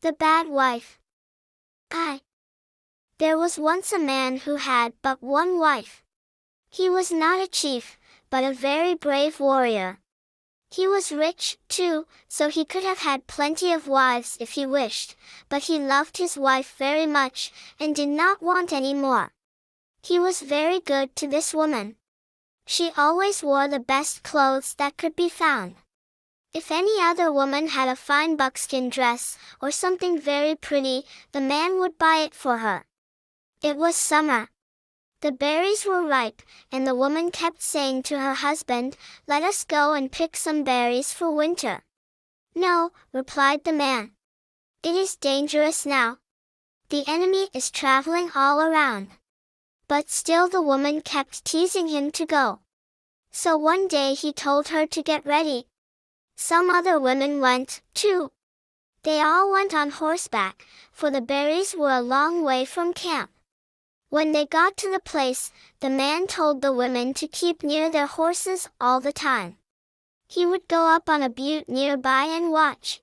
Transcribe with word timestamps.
The 0.00 0.12
Bad 0.12 0.46
Wife 0.46 1.00
I. 1.90 2.20
There 3.18 3.36
was 3.36 3.58
once 3.58 3.92
a 3.92 3.98
man 3.98 4.36
who 4.36 4.54
had 4.54 4.92
but 5.02 5.20
one 5.20 5.58
wife. 5.58 6.04
He 6.70 6.88
was 6.88 7.10
not 7.10 7.42
a 7.42 7.48
chief, 7.48 7.98
but 8.30 8.44
a 8.44 8.52
very 8.52 8.94
brave 8.94 9.40
warrior. 9.40 9.98
He 10.70 10.86
was 10.86 11.10
rich, 11.10 11.58
too, 11.68 12.06
so 12.28 12.48
he 12.48 12.64
could 12.64 12.84
have 12.84 13.00
had 13.00 13.26
plenty 13.26 13.72
of 13.72 13.88
wives 13.88 14.36
if 14.38 14.52
he 14.52 14.64
wished, 14.64 15.16
but 15.48 15.64
he 15.64 15.80
loved 15.80 16.18
his 16.18 16.36
wife 16.36 16.76
very 16.76 17.06
much, 17.06 17.50
and 17.80 17.92
did 17.92 18.08
not 18.08 18.40
want 18.40 18.72
any 18.72 18.94
more. 18.94 19.32
He 20.00 20.20
was 20.20 20.42
very 20.42 20.78
good 20.78 21.16
to 21.16 21.26
this 21.26 21.52
woman. 21.52 21.96
She 22.66 22.92
always 22.96 23.42
wore 23.42 23.66
the 23.66 23.80
best 23.80 24.22
clothes 24.22 24.74
that 24.74 24.96
could 24.96 25.16
be 25.16 25.28
found. 25.28 25.74
If 26.54 26.70
any 26.70 27.00
other 27.00 27.30
woman 27.30 27.68
had 27.68 27.88
a 27.88 27.96
fine 27.96 28.36
buckskin 28.36 28.88
dress, 28.88 29.36
or 29.60 29.70
something 29.70 30.18
very 30.18 30.54
pretty, 30.54 31.04
the 31.32 31.40
man 31.40 31.78
would 31.78 31.98
buy 31.98 32.16
it 32.24 32.34
for 32.34 32.58
her. 32.58 32.86
It 33.62 33.76
was 33.76 33.96
summer. 33.96 34.48
The 35.20 35.32
berries 35.32 35.84
were 35.84 36.06
ripe, 36.06 36.42
and 36.72 36.86
the 36.86 36.94
woman 36.94 37.30
kept 37.30 37.60
saying 37.60 38.04
to 38.04 38.18
her 38.18 38.34
husband, 38.34 38.96
Let 39.26 39.42
us 39.42 39.64
go 39.64 39.92
and 39.92 40.10
pick 40.10 40.36
some 40.36 40.64
berries 40.64 41.12
for 41.12 41.30
winter. 41.30 41.82
No, 42.54 42.92
replied 43.12 43.64
the 43.64 43.72
man. 43.72 44.12
It 44.82 44.94
is 44.94 45.16
dangerous 45.16 45.84
now. 45.84 46.18
The 46.88 47.04
enemy 47.06 47.50
is 47.52 47.70
traveling 47.70 48.30
all 48.34 48.60
around. 48.60 49.08
But 49.86 50.08
still 50.08 50.48
the 50.48 50.62
woman 50.62 51.02
kept 51.02 51.44
teasing 51.44 51.88
him 51.88 52.10
to 52.12 52.24
go. 52.24 52.60
So 53.30 53.58
one 53.58 53.86
day 53.86 54.14
he 54.14 54.32
told 54.32 54.68
her 54.68 54.86
to 54.86 55.02
get 55.02 55.26
ready, 55.26 55.67
some 56.40 56.70
other 56.70 57.00
women 57.00 57.40
went, 57.40 57.82
too. 57.94 58.30
They 59.02 59.20
all 59.20 59.50
went 59.50 59.74
on 59.74 59.90
horseback, 59.90 60.64
for 60.92 61.10
the 61.10 61.20
berries 61.20 61.74
were 61.76 61.90
a 61.90 62.00
long 62.00 62.44
way 62.44 62.64
from 62.64 62.94
camp. 62.94 63.30
When 64.08 64.30
they 64.30 64.46
got 64.46 64.76
to 64.78 64.90
the 64.90 65.00
place, 65.00 65.50
the 65.80 65.90
man 65.90 66.28
told 66.28 66.62
the 66.62 66.72
women 66.72 67.12
to 67.14 67.26
keep 67.26 67.64
near 67.64 67.90
their 67.90 68.06
horses 68.06 68.68
all 68.80 69.00
the 69.00 69.12
time. 69.12 69.56
He 70.28 70.46
would 70.46 70.68
go 70.68 70.86
up 70.86 71.10
on 71.10 71.24
a 71.24 71.28
butte 71.28 71.68
nearby 71.68 72.24
and 72.30 72.52
watch. 72.52 73.00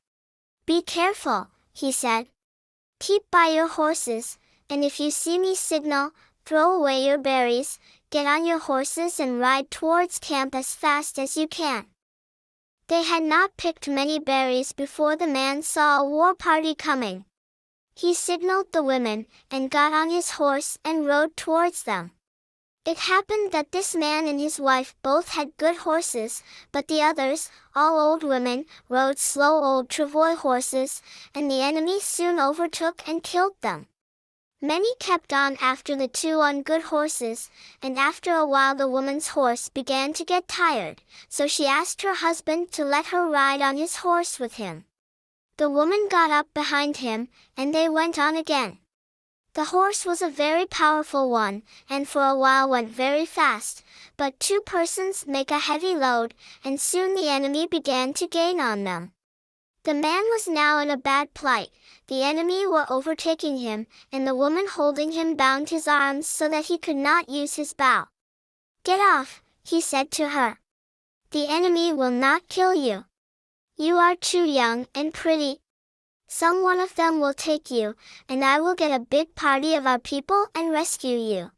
Be 0.65 0.81
careful, 0.81 1.49
he 1.73 1.91
said. 1.91 2.27
Keep 3.01 3.23
by 3.31 3.47
your 3.47 3.67
horses, 3.67 4.37
and 4.69 4.81
if 4.81 4.97
you 4.97 5.11
see 5.11 5.37
me 5.37 5.55
signal, 5.55 6.11
throw 6.45 6.71
away 6.71 7.05
your 7.05 7.17
berries, 7.17 7.79
get 8.11 8.25
on 8.25 8.45
your 8.45 8.59
horses 8.59 9.19
and 9.19 9.41
ride 9.41 9.69
towards 9.69 10.19
camp 10.19 10.55
as 10.55 10.73
fast 10.73 11.19
as 11.19 11.35
you 11.35 11.47
can. 11.49 11.85
They 12.87 13.01
had 13.01 13.23
not 13.23 13.57
picked 13.57 13.87
many 13.87 14.19
berries 14.19 14.71
before 14.71 15.15
the 15.15 15.25
man 15.27 15.63
saw 15.63 15.99
a 15.99 16.05
war 16.07 16.35
party 16.35 16.75
coming. 16.75 17.25
He 17.95 18.13
signaled 18.13 18.71
the 18.71 18.83
women, 18.83 19.25
and 19.49 19.71
got 19.71 19.93
on 19.93 20.09
his 20.09 20.31
horse 20.31 20.77
and 20.85 21.07
rode 21.07 21.35
towards 21.35 21.83
them. 21.83 22.11
It 22.85 22.97
happened 22.97 23.51
that 23.51 23.71
this 23.71 23.95
man 23.95 24.27
and 24.27 24.39
his 24.39 24.59
wife 24.59 24.95
both 25.01 25.29
had 25.29 25.57
good 25.57 25.77
horses, 25.77 26.43
but 26.71 26.87
the 26.87 27.01
others, 27.01 27.49
all 27.73 27.99
old 27.99 28.21
women, 28.23 28.65
rode 28.89 29.17
slow 29.17 29.63
old 29.63 29.89
travois 29.89 30.35
horses, 30.35 31.01
and 31.33 31.49
the 31.49 31.63
enemy 31.63 31.99
soon 31.99 32.39
overtook 32.39 33.07
and 33.07 33.23
killed 33.23 33.55
them. 33.61 33.87
Many 34.61 34.95
kept 34.99 35.33
on 35.33 35.57
after 35.61 35.95
the 35.95 36.07
two 36.07 36.39
on 36.39 36.63
good 36.63 36.83
horses, 36.83 37.49
and 37.81 37.99
after 37.99 38.33
a 38.33 38.45
while 38.45 38.73
the 38.73 38.87
woman's 38.87 39.29
horse 39.29 39.69
began 39.69 40.13
to 40.13 40.23
get 40.23 40.47
tired, 40.47 41.01
so 41.29 41.45
she 41.45 41.67
asked 41.67 42.01
her 42.01 42.15
husband 42.15 42.71
to 42.71 42.85
let 42.85 43.07
her 43.07 43.29
ride 43.29 43.61
on 43.61 43.77
his 43.77 43.97
horse 43.97 44.39
with 44.39 44.55
him. 44.55 44.85
The 45.57 45.69
woman 45.69 46.07
got 46.09 46.31
up 46.31 46.53
behind 46.53 46.97
him, 46.97 47.29
and 47.55 47.73
they 47.73 47.89
went 47.89 48.17
on 48.17 48.35
again. 48.35 48.79
The 49.55 49.65
horse 49.65 50.05
was 50.05 50.21
a 50.21 50.29
very 50.29 50.65
powerful 50.65 51.29
one, 51.29 51.63
and 51.89 52.07
for 52.07 52.25
a 52.25 52.35
while 52.35 52.67
went 52.67 52.89
very 52.89 53.25
fast, 53.25 53.83
but 54.17 54.37
two 54.39 54.61
persons 54.65 55.25
make 55.27 55.49
a 55.49 55.59
heavy 55.59 55.95
load, 55.95 56.33
and 56.63 56.79
soon 56.79 57.15
the 57.15 57.29
enemy 57.29 57.65
began 57.65 58.13
to 58.15 58.27
gain 58.27 58.59
on 58.59 58.83
them. 58.83 59.13
The 59.85 59.93
man 59.93 60.23
was 60.31 60.47
now 60.47 60.79
in 60.79 60.89
a 60.89 60.97
bad 60.97 61.35
plight, 61.35 61.69
the 62.07 62.23
enemy 62.23 62.65
were 62.65 62.87
overtaking 62.89 63.57
him, 63.57 63.85
and 64.11 64.27
the 64.27 64.33
woman 64.33 64.65
holding 64.67 65.11
him 65.11 65.35
bound 65.35 65.69
his 65.69 65.87
arms 65.87 66.25
so 66.25 66.49
that 66.49 66.65
he 66.65 66.79
could 66.79 66.95
not 66.95 67.29
use 67.29 67.53
his 67.53 67.73
bow. 67.73 68.07
Get 68.83 68.99
off, 68.99 69.43
he 69.63 69.79
said 69.79 70.09
to 70.13 70.29
her. 70.29 70.57
The 71.29 71.47
enemy 71.47 71.93
will 71.93 72.09
not 72.09 72.49
kill 72.49 72.73
you. 72.73 73.05
You 73.77 73.97
are 73.97 74.15
too 74.15 74.45
young 74.45 74.87
and 74.95 75.13
pretty. 75.13 75.61
Some 76.27 76.63
one 76.63 76.79
of 76.79 76.95
them 76.95 77.19
will 77.19 77.35
take 77.35 77.69
you, 77.69 77.95
and 78.27 78.43
I 78.43 78.59
will 78.61 78.73
get 78.73 78.89
a 78.89 79.05
big 79.05 79.35
party 79.35 79.75
of 79.75 79.85
our 79.85 79.99
people 79.99 80.47
and 80.55 80.71
rescue 80.71 81.19
you. 81.19 81.51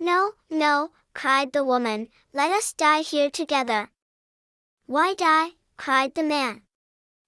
No, 0.00 0.32
no, 0.48 0.92
cried 1.12 1.52
the 1.52 1.64
woman, 1.64 2.08
let 2.32 2.50
us 2.50 2.72
die 2.72 3.02
here 3.02 3.28
together. 3.28 3.90
Why 4.86 5.12
die? 5.12 5.50
cried 5.76 6.14
the 6.14 6.22
man. 6.22 6.62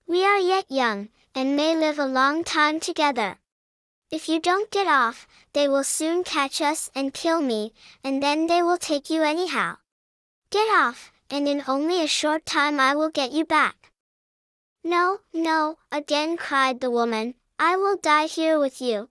We 0.09 0.25
are 0.25 0.39
yet 0.39 0.71
young, 0.71 1.11
and 1.35 1.55
may 1.55 1.77
live 1.77 1.99
a 1.99 2.07
long 2.07 2.43
time 2.43 2.81
together. 2.81 3.37
If 4.11 4.27
you 4.27 4.41
don't 4.41 4.71
get 4.71 4.87
off, 4.87 5.29
they 5.53 5.69
will 5.69 5.85
soon 5.85 6.25
catch 6.25 6.63
us 6.63 6.91
and 6.95 7.13
kill 7.13 7.43
me, 7.43 7.75
and 8.03 8.23
then 8.23 8.47
they 8.47 8.63
will 8.63 8.79
take 8.79 9.11
you 9.11 9.23
anyhow. 9.23 9.77
Get 10.51 10.67
off, 10.71 11.13
and 11.29 11.47
in 11.47 11.63
only 11.69 12.03
a 12.03 12.07
short 12.07 12.47
time 12.47 12.81
I 12.81 12.95
will 12.95 13.11
get 13.11 13.33
you 13.33 13.45
back. 13.45 13.93
No, 14.83 15.19
no, 15.35 15.77
again 15.93 16.39
cried 16.39 16.81
the 16.81 16.91
woman, 16.91 17.35
I 17.59 17.77
will 17.77 17.99
die 17.99 18.29
here 18.29 18.59
with 18.59 18.81
you. 18.81 19.11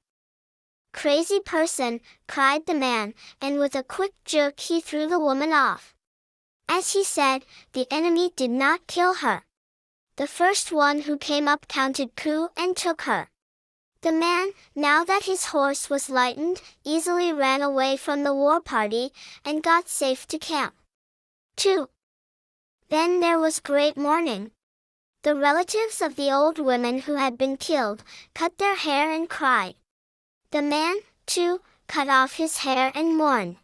Crazy 0.94 1.40
person, 1.40 2.02
cried 2.28 2.66
the 2.66 2.74
man, 2.74 3.14
and 3.40 3.60
with 3.60 3.76
a 3.76 3.84
quick 3.84 4.14
jerk 4.26 4.60
he 4.60 4.82
threw 4.82 5.06
the 5.06 5.20
woman 5.20 5.54
off. 5.54 5.94
As 6.68 6.94
he 6.94 7.04
said, 7.04 7.46
the 7.74 7.86
enemy 7.92 8.32
did 8.36 8.50
not 8.50 8.88
kill 8.88 9.14
her. 9.14 9.44
The 10.18 10.26
first 10.28 10.72
one 10.72 11.02
who 11.02 11.16
came 11.16 11.48
up 11.48 11.68
counted 11.68 12.16
coup 12.16 12.50
and 12.58 12.76
took 12.76 13.04
her. 13.04 13.30
The 14.02 14.12
man, 14.12 14.52
now 14.74 15.04
that 15.04 15.26
his 15.26 15.46
horse 15.46 15.92
was 15.92 16.10
lightened, 16.10 16.60
easily 16.84 17.32
ran 17.32 17.62
away 17.62 17.98
from 17.98 18.24
the 18.24 18.34
war 18.34 18.60
party, 18.60 19.12
and 19.46 19.62
got 19.62 19.88
safe 19.88 20.28
to 20.30 20.40
camp. 20.40 20.74
2. 21.58 21.88
Then 22.90 23.20
there 23.20 23.38
was 23.38 23.60
great 23.60 23.96
mourning. 23.96 24.52
The 25.22 25.36
relatives 25.36 26.02
of 26.02 26.16
the 26.16 26.32
old 26.32 26.58
women 26.58 27.02
who 27.02 27.14
had 27.14 27.38
been 27.38 27.56
killed, 27.56 28.04
cut 28.34 28.58
their 28.58 28.76
hair 28.76 29.12
and 29.12 29.30
cried. 29.30 29.76
The 30.50 30.64
man, 30.64 30.96
too, 31.28 31.62
cut 31.88 32.10
off 32.10 32.38
his 32.38 32.58
hair 32.60 32.92
and 32.96 33.16
mourned. 33.16 33.58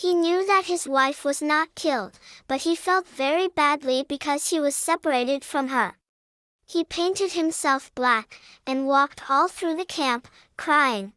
He 0.00 0.14
knew 0.14 0.46
that 0.46 0.64
his 0.64 0.88
wife 0.88 1.26
was 1.26 1.42
not 1.42 1.74
killed, 1.74 2.18
but 2.48 2.62
he 2.62 2.74
felt 2.74 3.06
very 3.06 3.48
badly 3.48 4.02
because 4.02 4.48
he 4.48 4.58
was 4.58 4.74
separated 4.74 5.44
from 5.44 5.68
her. 5.68 5.98
He 6.64 6.84
painted 6.84 7.32
himself 7.32 7.94
black, 7.94 8.40
and 8.66 8.86
walked 8.86 9.28
all 9.28 9.46
through 9.46 9.76
the 9.76 9.84
camp, 9.84 10.26
crying. 10.56 11.12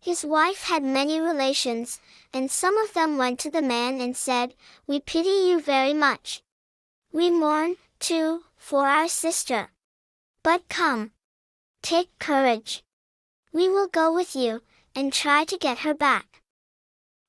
His 0.00 0.24
wife 0.24 0.64
had 0.64 0.82
many 0.82 1.20
relations, 1.20 2.00
and 2.32 2.50
some 2.50 2.76
of 2.78 2.92
them 2.92 3.18
went 3.18 3.38
to 3.38 3.52
the 3.52 3.62
man 3.62 4.00
and 4.00 4.16
said, 4.16 4.56
We 4.88 4.98
pity 4.98 5.36
you 5.48 5.60
very 5.60 5.94
much. 5.94 6.42
We 7.12 7.30
mourn, 7.30 7.76
too, 8.00 8.42
for 8.56 8.88
our 8.88 9.06
sister. 9.06 9.70
But 10.42 10.68
come. 10.68 11.12
Take 11.82 12.18
courage. 12.18 12.82
We 13.52 13.68
will 13.68 13.86
go 13.86 14.12
with 14.12 14.34
you, 14.34 14.62
and 14.92 15.12
try 15.12 15.44
to 15.44 15.56
get 15.56 15.86
her 15.86 15.94
back. 15.94 16.37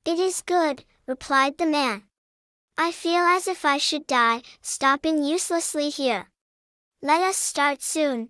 It 0.06 0.20
is 0.20 0.42
good, 0.42 0.86
replied 1.08 1.58
the 1.58 1.66
man. 1.66 2.04
I 2.78 2.92
feel 2.92 3.24
as 3.24 3.48
if 3.48 3.66
I 3.66 3.78
should 3.78 4.08
die, 4.08 4.42
stopping 4.62 5.24
uselessly 5.24 5.90
here. 5.90 6.32
Let 7.02 7.22
us 7.22 7.38
start 7.38 7.82
soon. 7.82 8.30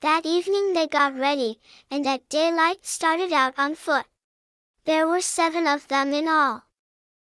That 0.00 0.26
evening 0.26 0.72
they 0.72 0.86
got 0.86 1.16
ready, 1.16 1.60
and 1.90 2.06
at 2.06 2.28
daylight 2.28 2.84
started 2.84 3.32
out 3.32 3.54
on 3.56 3.74
foot. 3.74 4.06
There 4.84 5.06
were 5.06 5.20
seven 5.20 5.66
of 5.66 5.88
them 5.88 6.12
in 6.12 6.28
all. 6.28 6.64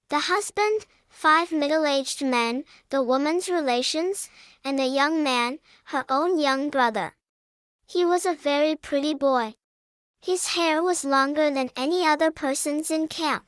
The 0.08 0.20
husband, 0.20 0.86
five 1.08 1.52
middle-aged 1.52 2.24
men, 2.24 2.64
the 2.88 3.02
woman's 3.02 3.48
relations, 3.48 4.28
and 4.64 4.80
a 4.80 4.86
young 4.86 5.22
man, 5.22 5.60
her 5.84 6.04
own 6.08 6.38
young 6.38 6.70
brother. 6.70 7.14
He 7.86 8.04
was 8.04 8.26
a 8.26 8.34
very 8.34 8.74
pretty 8.74 9.14
boy. 9.14 9.54
His 10.24 10.54
hair 10.54 10.82
was 10.82 11.04
longer 11.04 11.50
than 11.50 11.70
any 11.76 12.06
other 12.06 12.30
person's 12.30 12.90
in 12.90 13.08
camp. 13.08 13.44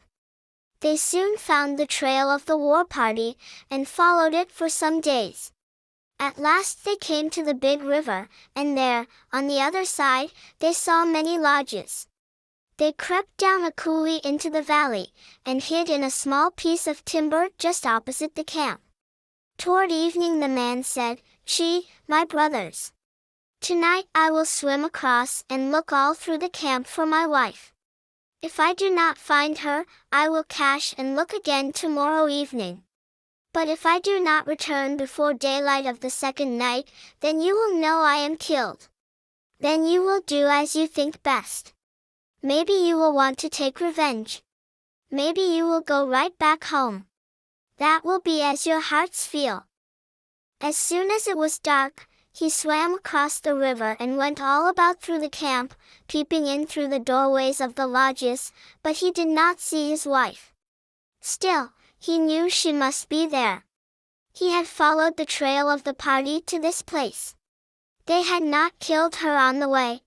They 0.81 0.99
soon 0.99 1.38
found 1.38 1.78
the 1.78 1.87
trail 1.87 2.28
of 2.31 2.44
the 2.44 2.58
war 2.58 2.84
party, 2.84 3.38
and 3.70 3.88
followed 3.88 4.34
it 4.34 4.50
for 4.50 4.69
some 4.69 5.00
days. 5.00 5.52
At 6.19 6.38
last 6.38 6.84
they 6.84 6.96
came 6.96 7.31
to 7.31 7.43
the 7.43 7.55
big 7.55 7.82
river, 7.82 8.28
and 8.55 8.76
there, 8.76 9.06
on 9.32 9.46
the 9.46 9.58
other 9.58 9.87
side, 9.87 10.32
they 10.58 10.75
saw 10.75 11.06
many 11.06 11.38
lodges. 11.38 12.08
They 12.76 12.93
crept 12.93 13.38
down 13.38 13.64
a 13.64 13.72
coulee 13.72 14.20
into 14.22 14.50
the 14.50 14.61
valley, 14.61 15.14
and 15.46 15.62
hid 15.62 15.88
in 15.88 16.05
a 16.05 16.11
small 16.11 16.50
piece 16.50 16.87
of 16.87 17.06
timber 17.06 17.49
just 17.56 17.87
opposite 17.87 18.34
the 18.34 18.44
camp. 18.44 18.82
Toward 19.56 19.90
evening 19.90 20.40
the 20.40 20.49
man 20.49 20.82
said, 20.82 21.22
She, 21.46 21.88
my 22.06 22.26
brothers. 22.26 22.93
Tonight 23.61 24.05
I 24.14 24.31
will 24.31 24.44
swim 24.44 24.85
across 24.85 25.43
and 25.50 25.73
look 25.73 25.93
all 25.93 26.14
through 26.14 26.38
the 26.38 26.49
camp 26.49 26.87
for 26.87 27.06
my 27.06 27.26
wife. 27.26 27.73
If 28.43 28.61
I 28.61 28.75
do 28.75 28.91
not 28.91 29.19
find 29.19 29.58
her, 29.58 29.87
I 30.12 30.29
will 30.29 30.44
cache 30.44 30.94
and 30.97 31.17
look 31.17 31.32
again 31.32 31.73
tomorrow 31.73 32.29
evening. 32.29 32.85
But 33.53 33.69
if 33.69 33.87
I 33.87 33.99
do 33.99 34.20
not 34.20 34.47
return 34.47 34.97
before 34.97 35.32
daylight 35.32 35.87
of 35.87 36.00
the 36.00 36.11
second 36.11 36.58
night, 36.58 36.91
then 37.20 37.41
you 37.41 37.55
will 37.55 37.81
know 37.81 38.00
I 38.00 38.17
am 38.17 38.37
killed. 38.37 38.88
Then 39.58 39.87
you 39.87 40.03
will 40.03 40.20
do 40.20 40.47
as 40.47 40.76
you 40.76 40.87
think 40.87 41.23
best. 41.23 41.73
Maybe 42.43 42.75
you 42.75 42.97
will 42.97 43.14
want 43.14 43.38
to 43.38 43.49
take 43.49 43.81
revenge. 43.81 44.43
Maybe 45.11 45.41
you 45.41 45.64
will 45.64 45.81
go 45.81 46.06
right 46.06 46.37
back 46.38 46.64
home. 46.64 47.06
That 47.79 48.05
will 48.05 48.20
be 48.20 48.43
as 48.43 48.67
your 48.67 48.81
hearts 48.81 49.26
feel. 49.26 49.67
As 50.61 50.76
soon 50.76 51.11
as 51.11 51.26
it 51.26 51.37
was 51.37 51.58
dark, 51.58 52.06
he 52.38 52.50
swam 52.50 52.92
across 52.92 53.40
the 53.40 53.54
river 53.54 53.96
and 53.98 54.18
went 54.18 54.42
all 54.42 54.68
about 54.68 55.00
through 55.00 55.18
the 55.18 55.30
camp, 55.30 55.74
peeping 56.06 56.46
in 56.46 56.66
through 56.66 56.86
the 56.86 56.98
doorways 56.98 57.62
of 57.62 57.76
the 57.76 57.86
lodges, 57.86 58.52
but 58.82 58.96
he 58.96 59.10
did 59.10 59.28
not 59.28 59.58
see 59.58 59.88
his 59.88 60.04
wife. 60.04 60.52
Still, 61.22 61.72
he 61.98 62.18
knew 62.18 62.50
she 62.50 62.72
must 62.72 63.08
be 63.08 63.26
there. 63.26 63.64
He 64.34 64.50
had 64.50 64.66
followed 64.66 65.16
the 65.16 65.24
trail 65.24 65.70
of 65.70 65.84
the 65.84 65.94
party 65.94 66.42
to 66.42 66.58
this 66.58 66.82
place. 66.82 67.34
They 68.04 68.20
had 68.20 68.42
not 68.42 68.78
killed 68.80 69.16
her 69.16 69.34
on 69.34 69.58
the 69.58 69.68
way. 69.68 70.02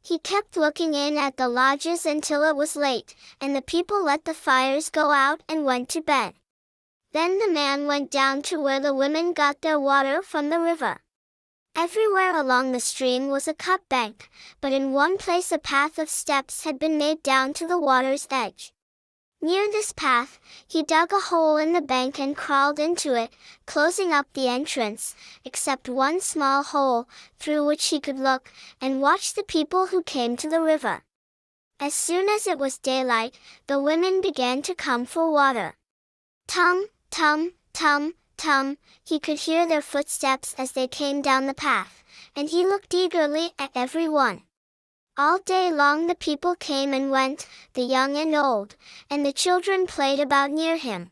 He 0.00 0.18
kept 0.18 0.56
looking 0.56 0.94
in 0.94 1.18
at 1.18 1.36
the 1.36 1.50
lodges 1.50 2.06
until 2.06 2.44
it 2.44 2.56
was 2.56 2.76
late, 2.76 3.14
and 3.42 3.54
the 3.54 3.60
people 3.60 4.02
let 4.02 4.24
the 4.24 4.32
fires 4.32 4.88
go 4.88 5.10
out 5.10 5.42
and 5.46 5.66
went 5.66 5.90
to 5.90 6.00
bed. 6.00 6.32
Then 7.12 7.38
the 7.38 7.52
man 7.52 7.86
went 7.86 8.10
down 8.10 8.40
to 8.44 8.58
where 8.58 8.80
the 8.80 8.94
women 8.94 9.34
got 9.34 9.60
their 9.60 9.78
water 9.78 10.22
from 10.22 10.48
the 10.48 10.60
river. 10.60 11.00
Everywhere 11.80 12.36
along 12.36 12.72
the 12.72 12.80
stream 12.80 13.28
was 13.28 13.46
a 13.46 13.54
cut 13.54 13.88
bank, 13.88 14.28
but 14.60 14.72
in 14.72 14.90
one 14.90 15.16
place 15.16 15.52
a 15.52 15.58
path 15.58 15.96
of 15.96 16.10
steps 16.10 16.64
had 16.64 16.76
been 16.76 16.98
made 16.98 17.22
down 17.22 17.52
to 17.52 17.68
the 17.68 17.78
water's 17.78 18.26
edge. 18.32 18.72
Near 19.40 19.70
this 19.70 19.92
path, 19.92 20.40
he 20.66 20.82
dug 20.82 21.12
a 21.12 21.20
hole 21.20 21.56
in 21.56 21.74
the 21.74 21.80
bank 21.80 22.18
and 22.18 22.36
crawled 22.36 22.80
into 22.80 23.14
it, 23.14 23.30
closing 23.64 24.12
up 24.12 24.26
the 24.32 24.48
entrance, 24.48 25.14
except 25.44 25.88
one 25.88 26.20
small 26.20 26.64
hole, 26.64 27.08
through 27.38 27.64
which 27.64 27.86
he 27.90 28.00
could 28.00 28.18
look, 28.18 28.50
and 28.80 29.00
watch 29.00 29.34
the 29.34 29.44
people 29.44 29.86
who 29.86 30.02
came 30.02 30.36
to 30.36 30.50
the 30.50 30.60
river. 30.60 31.04
As 31.78 31.94
soon 31.94 32.28
as 32.28 32.48
it 32.48 32.58
was 32.58 32.78
daylight, 32.78 33.38
the 33.68 33.80
women 33.80 34.20
began 34.20 34.62
to 34.62 34.74
come 34.74 35.06
for 35.06 35.30
water. 35.30 35.76
Tum, 36.48 36.86
tum, 37.12 37.52
tum, 37.72 38.14
tum, 38.38 38.78
he 39.04 39.18
could 39.18 39.40
hear 39.40 39.66
their 39.66 39.82
footsteps 39.82 40.54
as 40.56 40.72
they 40.72 40.88
came 40.88 41.20
down 41.20 41.46
the 41.46 41.52
path, 41.52 42.02
and 42.34 42.48
he 42.48 42.64
looked 42.64 42.94
eagerly 42.94 43.52
at 43.58 43.70
every 43.74 44.08
one. 44.08 44.44
All 45.18 45.38
day 45.40 45.70
long 45.72 46.06
the 46.06 46.14
people 46.14 46.54
came 46.54 46.94
and 46.94 47.10
went, 47.10 47.46
the 47.74 47.82
young 47.82 48.16
and 48.16 48.34
old, 48.34 48.76
and 49.10 49.26
the 49.26 49.32
children 49.32 49.86
played 49.86 50.20
about 50.20 50.52
near 50.52 50.76
him. 50.76 51.10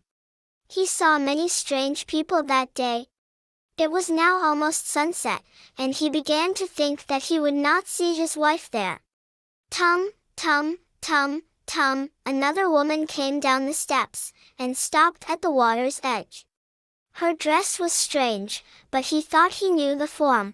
He 0.68 0.86
saw 0.86 1.18
many 1.18 1.48
strange 1.48 2.06
people 2.06 2.42
that 2.44 2.72
day. 2.72 3.08
It 3.76 3.90
was 3.90 4.08
now 4.08 4.42
almost 4.42 4.88
sunset, 4.88 5.42
and 5.76 5.92
he 5.92 6.08
began 6.08 6.54
to 6.54 6.66
think 6.66 7.06
that 7.06 7.24
he 7.24 7.38
would 7.38 7.54
not 7.54 7.88
see 7.88 8.14
his 8.14 8.36
wife 8.36 8.70
there. 8.70 9.00
Tum, 9.70 10.10
tum, 10.36 10.78
tum, 11.00 11.42
tum, 11.66 12.10
another 12.24 12.70
woman 12.70 13.06
came 13.06 13.40
down 13.40 13.66
the 13.66 13.74
steps, 13.74 14.32
and 14.58 14.76
stopped 14.76 15.28
at 15.28 15.42
the 15.42 15.50
water's 15.50 16.00
edge. 16.02 16.46
Her 17.16 17.32
dress 17.32 17.78
was 17.78 17.94
strange, 17.94 18.62
but 18.90 19.06
he 19.06 19.22
thought 19.22 19.54
he 19.54 19.70
knew 19.70 19.96
the 19.96 20.06
form. 20.06 20.52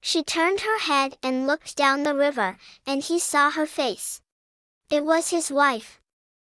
She 0.00 0.24
turned 0.24 0.60
her 0.60 0.78
head 0.78 1.18
and 1.22 1.46
looked 1.46 1.76
down 1.76 2.02
the 2.02 2.14
river, 2.14 2.56
and 2.86 3.02
he 3.02 3.18
saw 3.18 3.50
her 3.50 3.66
face. 3.66 4.22
It 4.88 5.04
was 5.04 5.28
his 5.28 5.50
wife. 5.50 6.00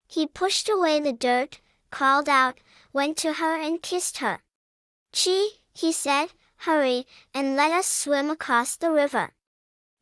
He 0.05 0.27
pushed 0.27 0.69
away 0.69 0.99
the 0.99 1.13
dirt, 1.13 1.59
crawled 1.89 2.29
out, 2.29 2.59
went 2.93 3.17
to 3.17 3.33
her 3.33 3.59
and 3.59 3.81
kissed 3.81 4.19
her. 4.19 4.43
Chi, 5.11 5.47
he 5.73 5.91
said, 5.91 6.27
hurry, 6.57 7.07
and 7.33 7.55
let 7.55 7.71
us 7.71 7.87
swim 7.87 8.29
across 8.29 8.75
the 8.75 8.91
river. 8.91 9.33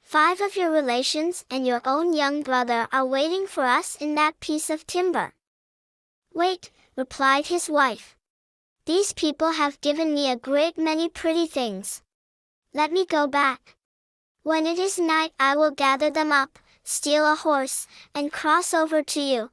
Five 0.02 0.42
of 0.42 0.58
your 0.58 0.72
relations 0.72 1.46
and 1.50 1.66
your 1.66 1.82
own 1.86 2.14
young 2.14 2.44
brother 2.44 2.90
are 2.92 3.06
waiting 3.06 3.48
for 3.48 3.64
us 3.64 3.96
in 3.96 4.16
that 4.16 4.42
piece 4.42 4.70
of 4.70 4.86
timber. 4.86 5.32
Wait, 6.34 6.70
replied 6.98 7.48
his 7.48 7.70
wife. 7.70 8.18
These 8.86 9.14
people 9.14 9.52
have 9.52 9.82
given 9.82 10.14
me 10.14 10.30
a 10.30 10.36
great 10.36 10.78
many 10.78 11.08
pretty 11.08 11.46
things. 11.46 12.02
Let 12.74 12.92
me 12.92 13.06
go 13.06 13.28
back. 13.28 13.76
When 14.44 14.66
it 14.66 14.80
is 14.80 14.98
night 14.98 15.34
I 15.40 15.56
will 15.56 15.72
gather 15.72 16.10
them 16.10 16.32
up, 16.32 16.58
steal 16.84 17.32
a 17.32 17.36
horse, 17.36 17.86
and 18.16 18.32
cross 18.32 18.74
over 18.74 19.04
to 19.04 19.22
you. 19.22 19.52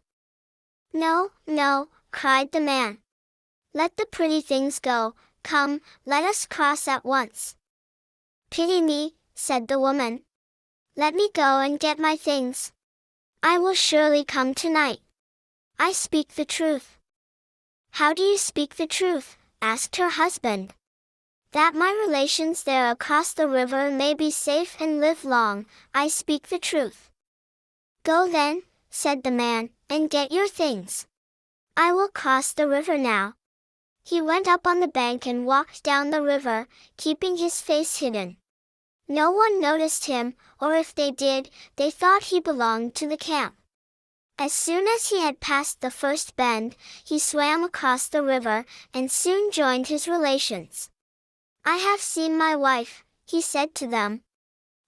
No, 0.95 1.31
no, 1.47 1.89
cried 2.11 2.53
the 2.53 2.61
man. 2.61 2.99
Let 3.75 3.97
the 3.99 4.07
pretty 4.07 4.41
things 4.41 4.79
go, 4.79 5.15
come, 5.43 5.83
let 6.07 6.25
us 6.25 6.47
cross 6.47 6.89
at 6.89 7.05
once. 7.05 7.55
Pity 8.51 8.81
me, 8.81 9.15
said 9.35 9.69
the 9.69 9.79
woman. 9.79 10.23
Let 10.97 11.15
me 11.15 11.29
go 11.35 11.61
and 11.61 11.79
get 11.79 11.99
my 11.99 12.17
things. 12.17 12.73
I 13.43 13.59
will 13.59 13.75
surely 13.75 14.25
come 14.25 14.55
tonight. 14.55 15.01
I 15.79 15.93
speak 15.93 16.35
the 16.35 16.47
truth. 16.47 16.98
How 17.93 18.15
do 18.15 18.23
you 18.23 18.39
speak 18.39 18.77
the 18.77 18.87
truth? 18.87 19.37
asked 19.61 19.97
her 19.97 20.11
husband. 20.11 20.75
That 21.53 21.75
my 21.75 21.91
relations 22.07 22.63
there 22.63 22.91
across 22.91 23.33
the 23.33 23.49
river 23.49 23.91
may 23.91 24.15
be 24.15 24.31
safe 24.31 24.81
and 24.81 25.01
live 25.01 25.25
long, 25.25 25.67
I 25.93 26.09
speak 26.09 26.49
the 26.49 26.59
truth. 26.59 27.11
Go 28.05 28.29
then, 28.31 28.63
said 28.91 29.23
the 29.23 29.31
man, 29.31 29.71
and 29.91 30.09
get 30.09 30.33
your 30.33 30.49
things. 30.49 31.07
I 31.77 31.93
will 31.93 32.09
cross 32.09 32.53
the 32.53 32.69
river 32.69 32.97
now. 32.97 33.35
He 34.03 34.23
went 34.23 34.49
up 34.49 34.67
on 34.67 34.81
the 34.81 34.89
bank 34.89 35.27
and 35.27 35.45
walked 35.45 35.83
down 35.83 36.09
the 36.09 36.23
river, 36.23 36.67
keeping 36.97 37.37
his 37.37 37.61
face 37.61 37.99
hidden. 37.99 38.39
No 39.07 39.31
one 39.31 39.61
noticed 39.61 40.07
him, 40.07 40.35
or 40.61 40.75
if 40.75 40.95
they 40.95 41.11
did, 41.11 41.51
they 41.77 41.91
thought 41.91 42.25
he 42.25 42.41
belonged 42.41 42.95
to 42.95 43.07
the 43.07 43.19
camp. 43.19 43.58
As 44.41 44.53
soon 44.53 44.87
as 44.87 45.09
he 45.09 45.21
had 45.21 45.41
passed 45.41 45.81
the 45.81 45.91
first 45.91 46.37
bend, 46.37 46.77
he 47.05 47.19
swam 47.19 47.65
across 47.65 48.07
the 48.07 48.23
river, 48.23 48.65
and 48.95 49.11
soon 49.11 49.51
joined 49.51 49.89
his 49.89 50.07
relations. 50.07 50.91
I 51.65 51.79
have 51.79 52.01
seen 52.01 52.39
my 52.39 52.55
wife, 52.55 53.05
he 53.27 53.43
said 53.43 53.75
to 53.75 53.89
them. 53.89 54.23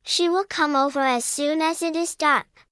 She 0.05 0.29
will 0.29 0.45
come 0.45 0.77
over 0.77 1.01
as 1.01 1.25
soon 1.25 1.61
as 1.61 1.83
it 1.83 1.97
is 1.97 2.15
dark. 2.15 2.69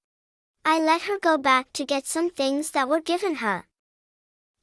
I 0.65 0.79
let 0.79 1.03
her 1.03 1.19
go 1.19 1.37
back 1.37 1.73
to 1.73 1.85
get 1.85 2.07
some 2.07 2.31
things 2.31 2.71
that 2.71 2.89
were 2.89 3.01
given 3.01 3.37
her. 3.37 3.67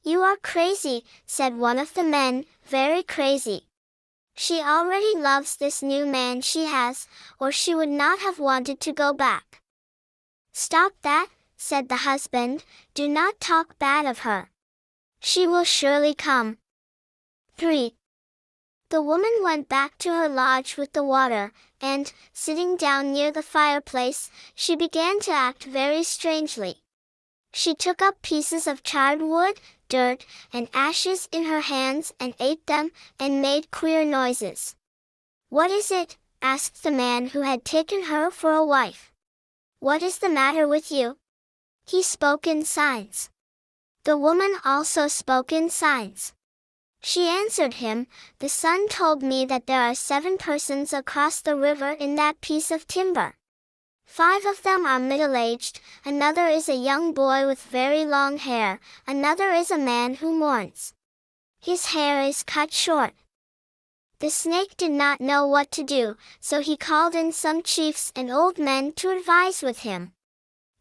You 0.02 0.22
are 0.22 0.36
crazy, 0.36 1.04
said 1.26 1.58
one 1.58 1.78
of 1.78 1.92
the 1.92 2.02
men, 2.02 2.46
very 2.64 3.02
crazy. 3.02 3.66
She 4.34 4.60
already 4.62 5.14
loves 5.16 5.56
this 5.56 5.82
new 5.82 6.06
man 6.06 6.40
she 6.40 6.64
has, 6.64 7.08
or 7.38 7.52
she 7.52 7.74
would 7.74 7.88
not 7.88 8.20
have 8.20 8.38
wanted 8.38 8.80
to 8.80 8.92
go 8.92 9.12
back. 9.12 9.60
Stop 10.52 10.92
that, 11.02 11.28
said 11.56 11.88
the 11.88 12.04
husband, 12.08 12.64
do 12.94 13.08
not 13.08 13.40
talk 13.40 13.78
bad 13.78 14.06
of 14.06 14.20
her. 14.20 14.50
She 15.20 15.46
will 15.46 15.64
surely 15.64 16.14
come. 16.14 16.58
3. 17.56 17.94
The 18.90 19.02
woman 19.02 19.32
went 19.42 19.68
back 19.68 19.98
to 19.98 20.12
her 20.12 20.28
lodge 20.28 20.76
with 20.76 20.92
the 20.92 21.02
water, 21.02 21.52
and, 21.80 22.12
sitting 22.32 22.76
down 22.76 23.12
near 23.12 23.32
the 23.32 23.42
fireplace, 23.42 24.30
she 24.54 24.76
began 24.76 25.18
to 25.20 25.32
act 25.32 25.64
very 25.64 26.04
strangely. 26.04 26.82
She 27.52 27.74
took 27.74 28.00
up 28.00 28.22
pieces 28.22 28.66
of 28.66 28.82
charred 28.82 29.22
wood, 29.22 29.60
dirt, 29.88 30.24
and 30.52 30.68
ashes 30.74 31.28
in 31.32 31.44
her 31.44 31.60
hands 31.60 32.12
and 32.20 32.34
ate 32.38 32.66
them, 32.66 32.92
and 33.18 33.42
made 33.42 33.70
queer 33.70 34.04
noises. 34.04 34.76
What 35.48 35.70
is 35.70 35.90
it? 35.90 36.16
asked 36.42 36.82
the 36.82 36.90
man 36.90 37.28
who 37.28 37.40
had 37.40 37.64
taken 37.64 38.04
her 38.04 38.30
for 38.30 38.52
a 38.52 38.64
wife. 38.64 39.12
What 39.80 40.02
is 40.02 40.18
the 40.18 40.28
matter 40.28 40.68
with 40.68 40.92
you? 40.92 41.18
He 41.86 42.02
spoke 42.02 42.48
in 42.48 42.64
signs. 42.64 43.30
The 44.02 44.16
woman 44.16 44.56
also 44.64 45.06
spoke 45.06 45.52
in 45.52 45.70
signs. 45.70 46.32
She 47.00 47.28
answered 47.28 47.74
him, 47.74 48.08
The 48.40 48.48
sun 48.48 48.88
told 48.88 49.22
me 49.22 49.44
that 49.46 49.66
there 49.66 49.82
are 49.82 49.94
seven 49.94 50.36
persons 50.36 50.92
across 50.92 51.40
the 51.40 51.54
river 51.54 51.90
in 51.90 52.16
that 52.16 52.40
piece 52.40 52.72
of 52.72 52.88
timber. 52.88 53.36
Five 54.04 54.44
of 54.44 54.62
them 54.62 54.84
are 54.84 54.98
middle-aged, 54.98 55.80
another 56.04 56.48
is 56.48 56.68
a 56.68 56.74
young 56.74 57.12
boy 57.12 57.46
with 57.46 57.62
very 57.62 58.04
long 58.04 58.38
hair, 58.38 58.80
another 59.06 59.50
is 59.52 59.70
a 59.70 59.78
man 59.78 60.14
who 60.14 60.36
mourns. 60.36 60.92
His 61.60 61.86
hair 61.86 62.22
is 62.22 62.42
cut 62.42 62.72
short. 62.72 63.14
The 64.18 64.30
snake 64.30 64.76
did 64.76 64.92
not 64.92 65.20
know 65.20 65.46
what 65.46 65.70
to 65.72 65.84
do, 65.84 66.16
so 66.40 66.60
he 66.60 66.76
called 66.76 67.14
in 67.14 67.30
some 67.30 67.62
chiefs 67.62 68.12
and 68.16 68.30
old 68.30 68.58
men 68.58 68.92
to 68.94 69.10
advise 69.10 69.62
with 69.62 69.80
him. 69.80 70.15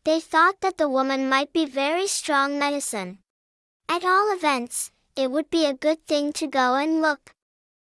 They 0.05 0.19
thought 0.19 0.61
that 0.61 0.77
the 0.77 0.87
woman 0.87 1.27
might 1.27 1.51
be 1.51 1.65
very 1.65 2.05
strong 2.05 2.59
medicine. 2.59 3.17
At 3.89 4.05
all 4.05 4.31
events, 4.31 4.91
it 5.15 5.31
would 5.31 5.49
be 5.49 5.65
a 5.65 5.73
good 5.73 6.05
thing 6.05 6.31
to 6.33 6.45
go 6.45 6.75
and 6.75 7.01
look. 7.01 7.33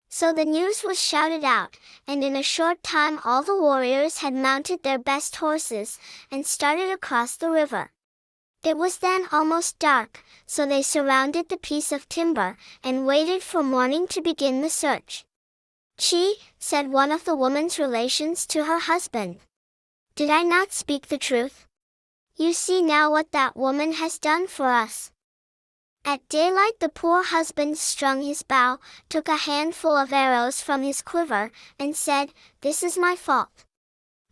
So 0.09 0.33
the 0.33 0.44
news 0.44 0.85
was 0.85 1.02
shouted 1.02 1.42
out, 1.42 1.76
and 2.06 2.23
in 2.23 2.37
a 2.37 2.42
short 2.42 2.85
time 2.85 3.18
all 3.25 3.42
the 3.42 3.61
warriors 3.61 4.18
had 4.18 4.33
mounted 4.33 4.85
their 4.85 4.99
best 4.99 5.35
horses, 5.35 5.99
and 6.30 6.47
started 6.47 6.88
across 6.88 7.35
the 7.35 7.50
river. 7.50 7.90
It 8.62 8.76
was 8.76 8.99
then 8.99 9.26
almost 9.33 9.80
dark, 9.80 10.23
so 10.47 10.64
they 10.66 10.83
surrounded 10.83 11.49
the 11.49 11.56
piece 11.56 11.90
of 11.90 12.09
timber, 12.09 12.56
and 12.85 13.09
waited 13.09 13.42
for 13.42 13.64
morning 13.64 14.06
to 14.09 14.23
begin 14.23 14.62
the 14.62 14.71
search. 14.71 15.25
Chi, 15.99 16.35
said 16.61 16.92
one 16.92 17.11
of 17.11 17.25
the 17.25 17.35
woman's 17.35 17.80
relations 17.80 18.47
to 18.47 18.66
her 18.66 18.78
husband. 18.78 19.40
Did 20.14 20.30
I 20.30 20.44
not 20.44 20.73
speak 20.73 21.09
the 21.09 21.18
truth? 21.18 21.66
You 22.37 22.53
see 22.53 22.83
now 22.83 23.11
what 23.11 23.31
that 23.31 23.57
woman 23.57 23.93
has 23.93 24.19
done 24.19 24.49
for 24.49 24.69
us. 24.69 25.12
At 26.05 26.29
daylight 26.29 26.81
the 26.81 26.88
poor 26.88 27.23
husband 27.23 27.79
strung 27.79 28.23
his 28.23 28.43
bow, 28.43 28.79
took 29.09 29.29
a 29.29 29.37
handful 29.37 29.97
of 29.97 30.12
arrows 30.12 30.61
from 30.61 30.83
his 30.83 31.00
quiver, 31.00 31.53
and 31.79 31.97
said, 31.97 32.35
This 32.61 32.83
is 32.83 32.99
my 32.99 33.14
fault. 33.14 33.64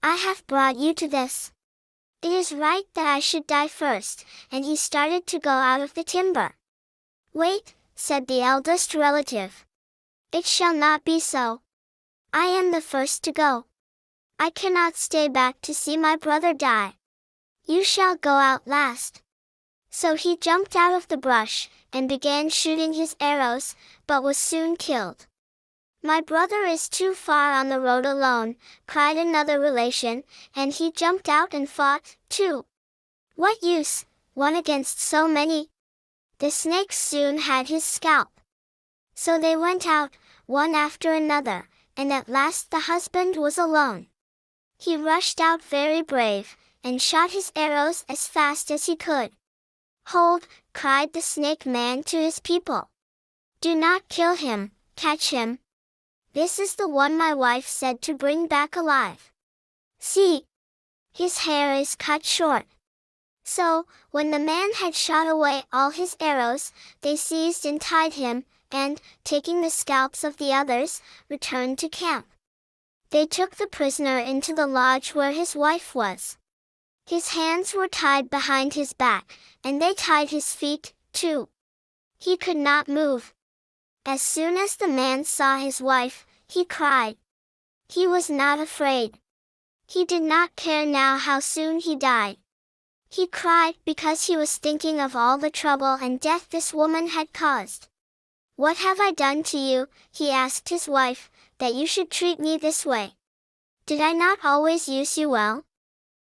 I 0.02 0.16
have 0.16 0.47
brought 0.49 0.76
you 0.76 0.94
to 0.94 1.06
this. 1.06 1.52
It 2.23 2.32
is 2.32 2.52
right 2.52 2.85
that 2.94 3.06
I 3.06 3.21
should 3.21 3.47
die 3.47 3.68
first, 3.68 4.25
and 4.50 4.64
he 4.64 4.76
started 4.76 5.26
to 5.28 5.38
go 5.38 5.50
out 5.50 5.80
of 5.80 5.94
the 5.94 6.04
timber. 6.04 6.56
Wait, 7.32 7.75
said 7.94 8.26
the 8.26 8.42
eldest 8.42 8.94
relative. 8.94 9.64
It 10.32 10.44
shall 10.44 10.75
not 10.75 11.04
be 11.04 11.21
so. 11.21 11.62
I 12.32 12.47
am 12.47 12.73
the 12.73 12.80
first 12.80 13.23
to 13.25 13.32
go. 13.32 13.66
I 14.38 14.50
cannot 14.50 14.97
stay 14.97 15.28
back 15.28 15.61
to 15.62 15.73
see 15.73 15.97
my 15.97 16.16
brother 16.16 16.52
die. 16.52 16.94
You 17.64 17.85
shall 17.85 18.16
go 18.16 18.31
out 18.31 18.66
last. 18.66 19.23
So 19.90 20.14
he 20.16 20.37
jumped 20.37 20.75
out 20.75 20.92
of 20.92 21.09
the 21.09 21.16
brush, 21.16 21.71
and 21.92 22.09
began 22.09 22.49
shooting 22.49 22.95
his 22.95 23.14
arrows, 23.21 23.75
but 24.07 24.23
was 24.23 24.38
soon 24.38 24.76
killed. 24.76 25.26
My 26.02 26.21
brother 26.21 26.64
is 26.64 26.88
too 26.88 27.14
far 27.14 27.52
on 27.52 27.69
the 27.69 27.78
road 27.78 28.04
alone, 28.04 28.57
cried 28.87 29.16
another 29.16 29.61
relation, 29.61 30.25
and 30.57 30.73
he 30.73 30.90
jumped 30.90 31.28
out 31.28 31.54
and 31.54 31.69
fought, 31.69 32.16
too. 32.28 32.64
What 33.37 33.62
use, 33.62 34.04
one 34.35 34.57
against 34.57 34.99
so 34.99 35.28
many? 35.28 35.71
The 36.38 36.50
snakes 36.50 36.99
soon 36.99 37.38
had 37.38 37.69
his 37.69 37.85
scalp. 37.85 38.40
So 39.14 39.38
they 39.38 39.57
went 39.57 39.87
out, 39.87 40.16
one 40.47 40.75
after 40.75 41.12
another, 41.12 41.69
and 41.97 42.12
at 42.12 42.28
last 42.28 42.71
the 42.71 42.81
husband 42.81 43.37
was 43.37 43.57
alone. 43.57 44.09
He 44.76 44.97
rushed 44.97 45.40
out 45.40 45.62
very 45.62 46.02
brave, 46.02 46.57
and 46.84 47.00
shot 47.00 47.30
his 47.30 47.52
arrows 47.54 48.04
as 48.08 48.28
fast 48.28 48.70
as 48.70 48.86
he 48.86 48.96
could. 48.96 49.32
Hold, 50.08 50.46
cried 50.72 51.12
the 51.12 51.20
snake 51.20 51.64
man 51.64 52.02
to 52.04 52.16
his 52.16 52.40
people. 52.40 52.90
Do 53.60 53.74
not 53.74 54.08
kill 54.08 54.34
him, 54.34 54.72
catch 54.96 55.30
him. 55.30 55.60
This 56.32 56.58
is 56.58 56.74
the 56.74 56.88
one 56.88 57.16
my 57.16 57.34
wife 57.34 57.66
said 57.66 58.02
to 58.02 58.14
bring 58.14 58.46
back 58.46 58.74
alive. 58.74 59.30
See! 60.00 60.46
His 61.12 61.38
hair 61.38 61.74
is 61.74 61.94
cut 61.94 62.24
short. 62.24 62.66
So, 63.44 63.86
when 64.10 64.30
the 64.30 64.38
man 64.38 64.72
had 64.72 64.94
shot 64.94 65.28
away 65.28 65.64
all 65.72 65.90
his 65.90 66.16
arrows, 66.20 66.72
they 67.02 67.16
seized 67.16 67.66
and 67.66 67.80
tied 67.80 68.14
him, 68.14 68.44
and, 68.70 69.00
taking 69.24 69.60
the 69.60 69.70
scalps 69.70 70.24
of 70.24 70.38
the 70.38 70.52
others, 70.52 71.02
returned 71.28 71.78
to 71.80 71.88
camp. 71.88 72.26
They 73.10 73.26
took 73.26 73.56
the 73.56 73.66
prisoner 73.66 74.18
into 74.18 74.54
the 74.54 74.66
lodge 74.66 75.14
where 75.14 75.32
his 75.32 75.54
wife 75.54 75.94
was. 75.94 76.38
His 77.06 77.28
hands 77.28 77.75
were 77.75 77.88
tied 77.88 78.30
behind 78.30 78.75
his 78.75 78.92
back, 78.92 79.38
and 79.64 79.80
they 79.80 79.94
tied 79.94 80.30
his 80.30 80.54
feet, 80.54 80.94
too. 81.12 81.49
He 82.18 82.37
could 82.37 82.56
not 82.56 82.88
move. 82.88 83.35
As 84.06 84.23
soon 84.23 84.56
as 84.56 84.76
the 84.76 84.88
man 84.88 85.25
saw 85.25 85.59
his 85.59 85.80
wife, 85.80 86.26
he 86.49 86.64
cried. 86.64 87.16
He 87.88 88.06
was 88.06 88.30
not 88.30 88.59
afraid. 88.59 89.18
He 89.87 90.04
did 90.04 90.23
not 90.23 90.56
care 90.56 90.87
now 90.87 91.18
how 91.18 91.40
soon 91.40 91.80
he 91.80 91.97
died. 91.97 92.38
He 93.11 93.26
cried 93.26 93.75
because 93.85 94.26
he 94.26 94.37
was 94.37 94.56
thinking 94.56 94.99
of 94.99 95.14
all 95.14 95.37
the 95.37 95.50
trouble 95.50 95.94
and 96.00 96.18
death 96.18 96.49
this 96.49 96.73
woman 96.73 97.09
had 97.09 97.32
caused. 97.32 97.88
What 98.56 98.78
have 98.78 99.00
I 99.00 99.12
done 99.12 99.42
to 99.44 99.59
you, 99.59 99.88
he 100.11 100.30
asked 100.30 100.68
his 100.68 100.88
wife, 100.88 101.30
that 101.59 101.75
you 101.75 101.87
should 101.87 102.11
treat 102.11 102.40
me 102.40 102.56
this 102.56 102.87
way? 102.87 103.14
Did 103.87 104.00
I 104.00 104.12
not 104.12 104.38
always 104.44 104.88
use 104.88 105.18
you 105.18 105.28
well? 105.28 105.64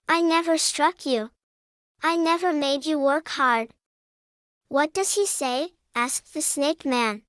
I 0.08 0.20
never 0.20 0.56
struck 0.56 1.04
you. 1.04 1.30
I 2.00 2.16
never 2.16 2.52
made 2.52 2.86
you 2.86 2.96
work 2.96 3.28
hard. 3.28 3.70
What 4.68 4.94
does 4.94 5.14
he 5.14 5.26
say? 5.26 5.70
asked 5.96 6.32
the 6.32 6.42
snake 6.42 6.84
man. 6.84 7.22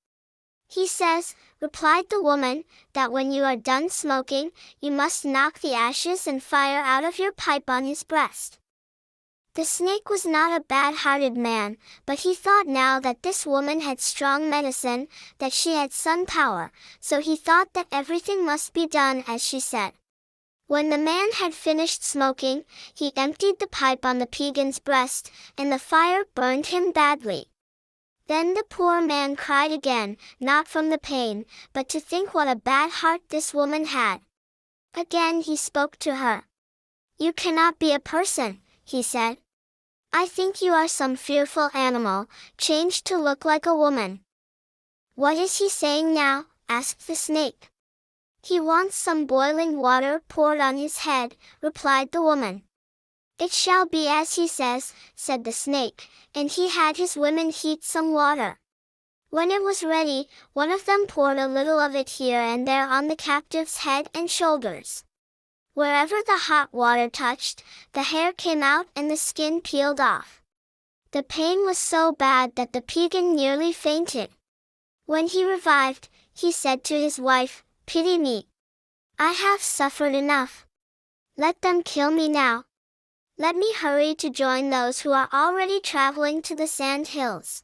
He 0.70 0.86
says, 0.86 1.34
replied 1.60 2.10
the 2.10 2.22
woman, 2.22 2.66
that 2.94 3.12
when 3.12 3.32
you 3.32 3.44
are 3.46 3.56
done 3.56 3.90
smoking, 3.90 4.52
you 4.80 4.92
must 4.92 5.26
knock 5.26 5.60
the 5.60 5.74
ashes 5.74 6.28
and 6.28 6.44
fire 6.44 6.80
out 6.80 7.04
of 7.04 7.18
your 7.18 7.32
pipe 7.32 7.68
on 7.68 7.86
his 7.86 8.04
breast. 8.04 8.60
The 9.56 9.66
snake 9.66 10.08
was 10.08 10.24
not 10.24 10.56
a 10.56 10.64
bad-hearted 10.64 11.36
man, 11.36 11.78
but 12.06 12.20
he 12.20 12.36
thought 12.36 12.68
now 12.68 13.00
that 13.00 13.24
this 13.24 13.44
woman 13.44 13.82
had 13.82 14.00
strong 14.00 14.52
medicine, 14.52 15.08
that 15.40 15.52
she 15.52 15.74
had 15.74 15.94
sun 15.94 16.28
power, 16.28 16.72
so 17.00 17.22
he 17.22 17.36
thought 17.36 17.74
that 17.74 17.88
everything 17.92 18.46
must 18.46 18.74
be 18.74 18.86
done 18.86 19.24
as 19.26 19.44
she 19.44 19.60
said. 19.60 19.94
When 20.68 20.90
the 20.90 20.98
man 20.98 21.32
had 21.32 21.54
finished 21.54 22.04
smoking, 22.04 22.66
he 22.94 23.14
emptied 23.16 23.60
the 23.60 23.68
pipe 23.68 24.06
on 24.06 24.20
the 24.20 24.28
Piegan's 24.28 24.80
breast, 24.80 25.32
and 25.58 25.72
the 25.72 25.80
fire 25.80 26.26
burned 26.36 26.68
him 26.68 26.92
badly. 26.92 27.48
Then 28.28 28.54
the 28.54 28.66
poor 28.70 29.00
man 29.00 29.38
cried 29.38 29.72
again, 29.72 30.18
not 30.42 30.68
from 30.68 30.90
the 30.90 30.98
pain, 30.98 31.46
but 31.72 31.88
to 31.90 32.02
think 32.02 32.34
what 32.34 32.50
a 32.50 32.56
bad 32.58 32.92
heart 32.92 33.22
this 33.30 33.54
woman 33.54 33.86
had. 33.86 34.20
Again 34.94 35.40
he 35.40 35.56
spoke 35.56 35.96
to 36.00 36.16
her. 36.16 36.44
You 37.18 37.32
cannot 37.32 37.80
be 37.80 37.94
a 37.94 38.00
person, 38.00 38.62
he 38.84 39.02
said. 39.02 39.38
I 40.12 40.28
think 40.28 40.62
you 40.62 40.74
are 40.74 40.90
some 40.90 41.16
fearful 41.16 41.70
animal, 41.74 42.28
changed 42.58 43.06
to 43.06 43.18
look 43.18 43.46
like 43.46 43.66
a 43.66 43.76
woman. 43.76 44.20
What 45.16 45.38
is 45.38 45.60
he 45.60 45.70
saying 45.70 46.14
now? 46.14 46.48
asked 46.68 47.08
the 47.08 47.16
snake. 47.16 47.72
He 48.48 48.62
wants 48.62 48.96
some 48.96 49.26
boiling 49.26 49.78
water 49.78 50.24
poured 50.30 50.62
on 50.62 50.78
his 50.78 51.00
head, 51.00 51.36
replied 51.62 52.14
the 52.14 52.22
woman. 52.22 52.64
It 53.38 53.52
shall 53.52 53.86
be 53.86 54.08
as 54.08 54.36
he 54.36 54.48
says, 54.48 54.94
said 55.18 55.44
the 55.44 55.52
snake, 55.52 56.08
and 56.34 56.50
he 56.50 56.70
had 56.70 56.96
his 56.96 57.18
women 57.18 57.50
heat 57.50 57.84
some 57.84 58.14
water. 58.14 58.58
When 59.30 59.52
it 59.52 59.64
was 59.64 59.84
ready, 59.84 60.30
one 60.54 60.72
of 60.72 60.86
them 60.86 61.08
poured 61.08 61.38
a 61.38 61.50
little 61.50 61.78
of 61.78 61.94
it 61.94 62.08
here 62.08 62.40
and 62.40 62.66
there 62.66 62.88
on 62.88 63.10
the 63.10 63.18
captive's 63.18 63.80
head 63.80 64.10
and 64.14 64.32
shoulders. 64.32 65.04
Wherever 65.74 66.16
the 66.26 66.38
hot 66.48 66.72
water 66.72 67.10
touched, 67.10 67.66
the 67.92 68.04
hair 68.04 68.32
came 68.32 68.64
out 68.64 68.88
and 68.96 69.12
the 69.12 69.18
skin 69.18 69.60
peeled 69.60 70.00
off. 70.00 70.42
The 71.12 71.22
pain 71.22 71.66
was 71.66 71.78
so 71.78 72.14
bad 72.14 72.56
that 72.56 72.72
the 72.72 72.82
Piegan 72.82 73.36
nearly 73.36 73.74
fainted. 73.74 74.30
When 75.06 75.28
he 75.28 75.44
revived, 75.44 76.08
he 76.34 76.54
said 76.54 76.86
to 76.86 76.98
his 76.98 77.20
wife, 77.20 77.66
Pity 77.88 78.18
me. 78.18 78.50
I 79.18 79.32
have 79.32 79.62
suffered 79.62 80.14
enough. 80.14 80.68
Let 81.38 81.62
them 81.62 81.84
kill 81.84 82.12
me 82.12 82.28
now. 82.28 82.66
Let 83.38 83.56
me 83.56 83.74
hurry 83.74 84.14
to 84.16 84.30
join 84.30 84.70
those 84.70 85.00
who 85.00 85.14
are 85.14 85.30
already 85.32 85.80
traveling 85.80 86.42
to 86.42 86.56
the 86.56 86.68
sand 86.68 87.08
hills. 87.08 87.64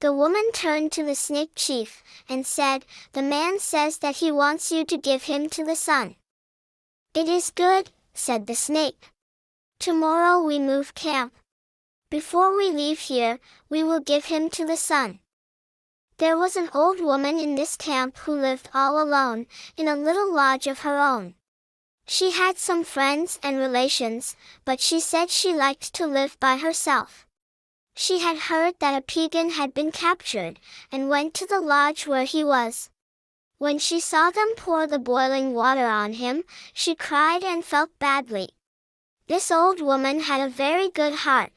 The 0.00 0.14
woman 0.14 0.50
turned 0.52 0.92
to 0.92 1.04
the 1.04 1.14
snake 1.14 1.50
chief, 1.54 2.02
and 2.26 2.46
said, 2.46 2.86
The 3.12 3.22
man 3.22 3.58
says 3.58 3.98
that 3.98 4.16
he 4.16 4.32
wants 4.32 4.72
you 4.72 4.86
to 4.86 4.96
give 4.96 5.24
him 5.24 5.50
to 5.50 5.62
the 5.62 5.76
sun. 5.76 6.16
It 7.12 7.28
is 7.28 7.50
good, 7.50 7.90
said 8.14 8.46
the 8.46 8.54
snake. 8.54 9.10
Tomorrow 9.78 10.40
we 10.40 10.58
move 10.58 10.94
camp. 10.94 11.34
Before 12.10 12.56
we 12.56 12.70
leave 12.70 13.00
here, 13.00 13.40
we 13.68 13.82
will 13.82 14.00
give 14.00 14.26
him 14.26 14.48
to 14.50 14.64
the 14.64 14.78
sun. 14.78 15.20
There 16.18 16.36
was 16.36 16.56
an 16.56 16.68
old 16.74 16.98
woman 17.00 17.38
in 17.38 17.54
this 17.54 17.76
camp 17.76 18.18
who 18.18 18.32
lived 18.32 18.68
all 18.74 19.00
alone, 19.00 19.46
in 19.76 19.86
a 19.86 19.94
little 19.94 20.32
lodge 20.32 20.66
of 20.66 20.80
her 20.80 20.98
own. 20.98 21.36
She 22.08 22.32
had 22.32 22.58
some 22.58 22.82
friends 22.82 23.38
and 23.40 23.56
relations, 23.56 24.34
but 24.64 24.80
she 24.80 24.98
said 24.98 25.30
she 25.30 25.54
liked 25.54 25.94
to 25.94 26.06
live 26.08 26.36
by 26.40 26.56
herself. 26.56 27.24
She 27.94 28.18
had 28.18 28.48
heard 28.50 28.74
that 28.80 28.98
a 28.98 29.00
Piegan 29.00 29.50
had 29.50 29.72
been 29.72 29.92
captured, 29.92 30.58
and 30.90 31.08
went 31.08 31.34
to 31.34 31.46
the 31.46 31.60
lodge 31.60 32.08
where 32.08 32.24
he 32.24 32.42
was. 32.42 32.90
When 33.58 33.78
she 33.78 34.00
saw 34.00 34.30
them 34.30 34.54
pour 34.56 34.88
the 34.88 34.98
boiling 34.98 35.54
water 35.54 35.86
on 35.86 36.14
him, 36.14 36.42
she 36.72 36.96
cried 36.96 37.44
and 37.44 37.64
felt 37.64 37.96
badly. 38.00 38.50
This 39.28 39.52
old 39.52 39.80
woman 39.80 40.20
had 40.20 40.40
a 40.40 40.50
very 40.50 40.90
good 40.90 41.14
heart, 41.26 41.52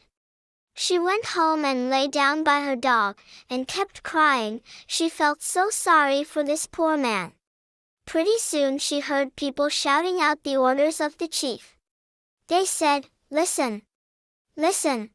she 0.74 0.98
went 0.98 1.26
home 1.26 1.64
and 1.66 1.90
lay 1.90 2.08
down 2.08 2.44
by 2.44 2.62
her 2.62 2.76
dog, 2.76 3.18
and 3.50 3.68
kept 3.68 4.04
crying, 4.04 4.62
she 4.88 5.10
felt 5.10 5.42
so 5.42 5.70
sorry 5.70 6.24
for 6.24 6.44
this 6.44 6.66
poor 6.66 6.98
man. 6.98 7.34
Pretty 8.06 8.38
soon 8.38 8.78
she 8.78 9.00
heard 9.00 9.36
people 9.36 9.70
shouting 9.70 10.20
out 10.20 10.44
the 10.44 10.58
orders 10.58 11.00
of 11.00 11.18
the 11.18 11.28
chief. 11.28 11.78
They 12.48 12.66
said, 12.66 13.08
Listen! 13.30 13.84
Listen! 14.58 15.12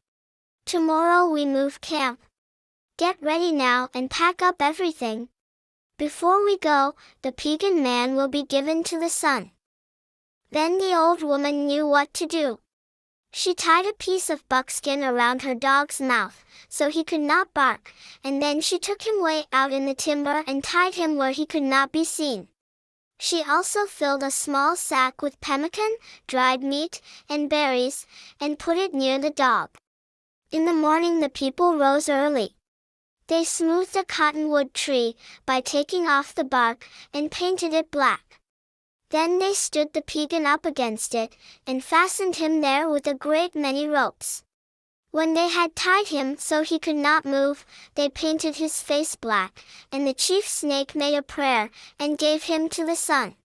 Tomorrow 0.65 1.29
we 1.29 1.45
move 1.45 1.81
camp. 1.81 2.19
Get 2.97 3.21
ready 3.21 3.51
now 3.51 3.89
and 3.93 4.09
pack 4.09 4.41
up 4.41 4.61
everything. 4.61 5.29
Before 5.97 6.43
we 6.43 6.57
go, 6.57 6.95
the 7.21 7.31
Piegan 7.31 7.81
man 7.81 8.15
will 8.15 8.27
be 8.27 8.43
given 8.43 8.83
to 8.85 8.99
the 8.99 9.09
sun. 9.09 9.51
Then 10.51 10.77
the 10.77 10.95
old 10.95 11.21
woman 11.21 11.67
knew 11.67 11.87
what 11.87 12.13
to 12.15 12.25
do. 12.25 12.59
She 13.31 13.53
tied 13.53 13.85
a 13.85 13.93
piece 13.93 14.29
of 14.29 14.47
buckskin 14.49 15.03
around 15.03 15.41
her 15.43 15.53
dog's 15.53 16.01
mouth, 16.01 16.43
so 16.69 16.89
he 16.89 17.03
could 17.03 17.21
not 17.21 17.53
bark, 17.53 17.93
and 18.23 18.41
then 18.41 18.61
she 18.61 18.79
took 18.79 19.05
him 19.05 19.21
way 19.21 19.45
out 19.51 19.71
in 19.71 19.85
the 19.85 19.93
timber 19.93 20.43
and 20.47 20.63
tied 20.63 20.95
him 20.95 21.15
where 21.17 21.31
he 21.31 21.45
could 21.45 21.63
not 21.63 21.91
be 21.91 22.03
seen. 22.03 22.47
She 23.19 23.43
also 23.43 23.85
filled 23.85 24.23
a 24.23 24.31
small 24.31 24.75
sack 24.75 25.21
with 25.21 25.41
pemmican, 25.41 25.97
dried 26.27 26.61
meat, 26.61 27.01
and 27.27 27.49
berries, 27.49 28.05
and 28.39 28.59
put 28.59 28.77
it 28.77 28.93
near 28.93 29.17
the 29.17 29.31
dog. 29.31 29.69
In 30.51 30.65
the 30.65 30.73
morning 30.73 31.19
the 31.19 31.29
people 31.29 31.77
rose 31.77 32.09
early. 32.09 32.55
They 33.27 33.43
smoothed 33.43 33.95
a 33.95 34.05
cottonwood 34.05 34.73
tree 34.73 35.15
by 35.45 35.61
taking 35.61 36.07
off 36.07 36.33
the 36.33 36.43
bark 36.43 36.87
and 37.13 37.31
painted 37.31 37.73
it 37.73 37.91
black. 37.91 38.26
Then 39.09 39.39
they 39.39 39.53
stood 39.53 39.93
the 39.93 40.01
Piegan 40.01 40.45
up 40.45 40.65
against 40.65 41.15
it, 41.15 41.35
and 41.65 41.83
fastened 41.83 42.35
him 42.35 42.61
there 42.61 42.89
with 42.89 43.07
a 43.07 43.13
great 43.13 43.55
many 43.55 43.87
ropes. 43.87 44.43
When 45.11 45.33
they 45.33 45.47
had 45.47 45.75
tied 45.75 46.09
him 46.09 46.37
so 46.37 46.61
he 46.61 46.77
could 46.77 46.97
not 46.97 47.25
move, 47.25 47.65
they 47.95 48.09
painted 48.09 48.57
his 48.57 48.81
face 48.81 49.15
black, 49.15 49.63
and 49.91 50.05
the 50.05 50.13
chief 50.13 50.45
snake 50.45 50.93
made 50.93 51.15
a 51.15 51.21
prayer, 51.21 51.69
and 51.97 52.17
gave 52.17 52.43
him 52.43 52.67
to 52.69 52.85
the 52.85 52.95
sun. 52.95 53.35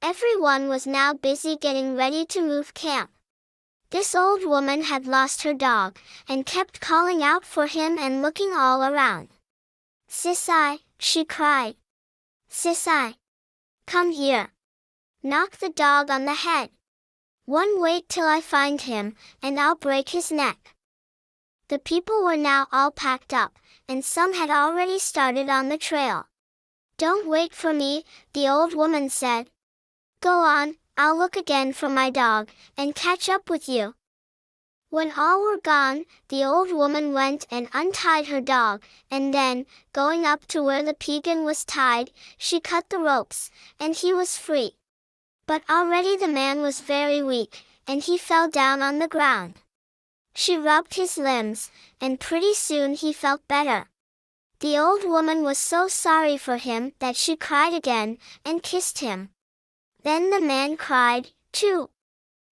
Everyone 0.00 0.68
was 0.68 0.86
now 0.86 1.12
busy 1.12 1.56
getting 1.56 1.96
ready 1.96 2.24
to 2.26 2.40
move 2.40 2.74
camp. 2.74 3.10
This 3.90 4.14
old 4.14 4.44
woman 4.44 4.84
had 4.84 5.06
lost 5.06 5.42
her 5.42 5.54
dog, 5.54 5.98
and 6.28 6.46
kept 6.46 6.80
calling 6.80 7.22
out 7.22 7.44
for 7.44 7.66
him 7.66 7.98
and 7.98 8.22
looking 8.22 8.52
all 8.52 8.82
around. 8.82 9.28
Sisai, 10.08 10.78
she 10.98 11.24
cried. 11.24 11.74
Sisai. 12.48 13.16
Come 13.86 14.12
here. 14.12 14.53
Knock 15.26 15.56
the 15.56 15.70
dog 15.70 16.10
on 16.10 16.26
the 16.26 16.34
head. 16.34 16.68
One 17.46 17.80
wait 17.80 18.10
till 18.10 18.26
I 18.26 18.42
find 18.42 18.78
him, 18.78 19.16
and 19.42 19.58
I'll 19.58 19.74
break 19.74 20.10
his 20.10 20.30
neck. 20.30 20.74
The 21.68 21.78
people 21.78 22.22
were 22.22 22.36
now 22.36 22.66
all 22.70 22.90
packed 22.90 23.32
up, 23.32 23.58
and 23.88 24.04
some 24.04 24.34
had 24.34 24.50
already 24.50 24.98
started 24.98 25.48
on 25.48 25.70
the 25.70 25.78
trail. 25.78 26.26
Don't 26.98 27.26
wait 27.26 27.54
for 27.54 27.72
me, 27.72 28.04
the 28.34 28.50
old 28.50 28.74
woman 28.74 29.08
said. 29.08 29.48
Go 30.20 30.40
on, 30.40 30.76
I'll 30.98 31.16
look 31.16 31.36
again 31.36 31.72
for 31.72 31.88
my 31.88 32.10
dog, 32.10 32.50
and 32.76 32.94
catch 32.94 33.30
up 33.30 33.48
with 33.48 33.66
you. 33.66 33.94
When 34.90 35.10
all 35.16 35.40
were 35.40 35.56
gone, 35.58 36.04
the 36.28 36.44
old 36.44 36.70
woman 36.70 37.14
went 37.14 37.46
and 37.50 37.70
untied 37.72 38.26
her 38.26 38.42
dog, 38.42 38.82
and 39.10 39.32
then, 39.32 39.64
going 39.94 40.26
up 40.26 40.44
to 40.48 40.62
where 40.62 40.82
the 40.82 40.92
Piegan 40.92 41.46
was 41.46 41.64
tied, 41.64 42.10
she 42.36 42.60
cut 42.60 42.90
the 42.90 42.98
ropes, 42.98 43.50
and 43.80 43.96
he 43.96 44.12
was 44.12 44.36
free. 44.36 44.76
But 45.46 45.62
already 45.68 46.16
the 46.16 46.28
man 46.28 46.62
was 46.62 46.80
very 46.80 47.22
weak, 47.22 47.64
and 47.86 48.02
he 48.02 48.16
fell 48.16 48.48
down 48.48 48.80
on 48.80 48.98
the 48.98 49.08
ground. 49.08 49.54
She 50.34 50.56
rubbed 50.56 50.94
his 50.94 51.18
limbs, 51.18 51.70
and 52.00 52.18
pretty 52.18 52.54
soon 52.54 52.94
he 52.94 53.12
felt 53.12 53.46
better. 53.46 53.88
The 54.60 54.78
old 54.78 55.04
woman 55.04 55.42
was 55.42 55.58
so 55.58 55.88
sorry 55.88 56.38
for 56.38 56.56
him 56.56 56.92
that 56.98 57.16
she 57.16 57.36
cried 57.36 57.74
again, 57.74 58.18
and 58.44 58.62
kissed 58.62 59.00
him. 59.00 59.30
Then 60.02 60.30
the 60.30 60.40
man 60.40 60.76
cried, 60.76 61.30
too. 61.52 61.90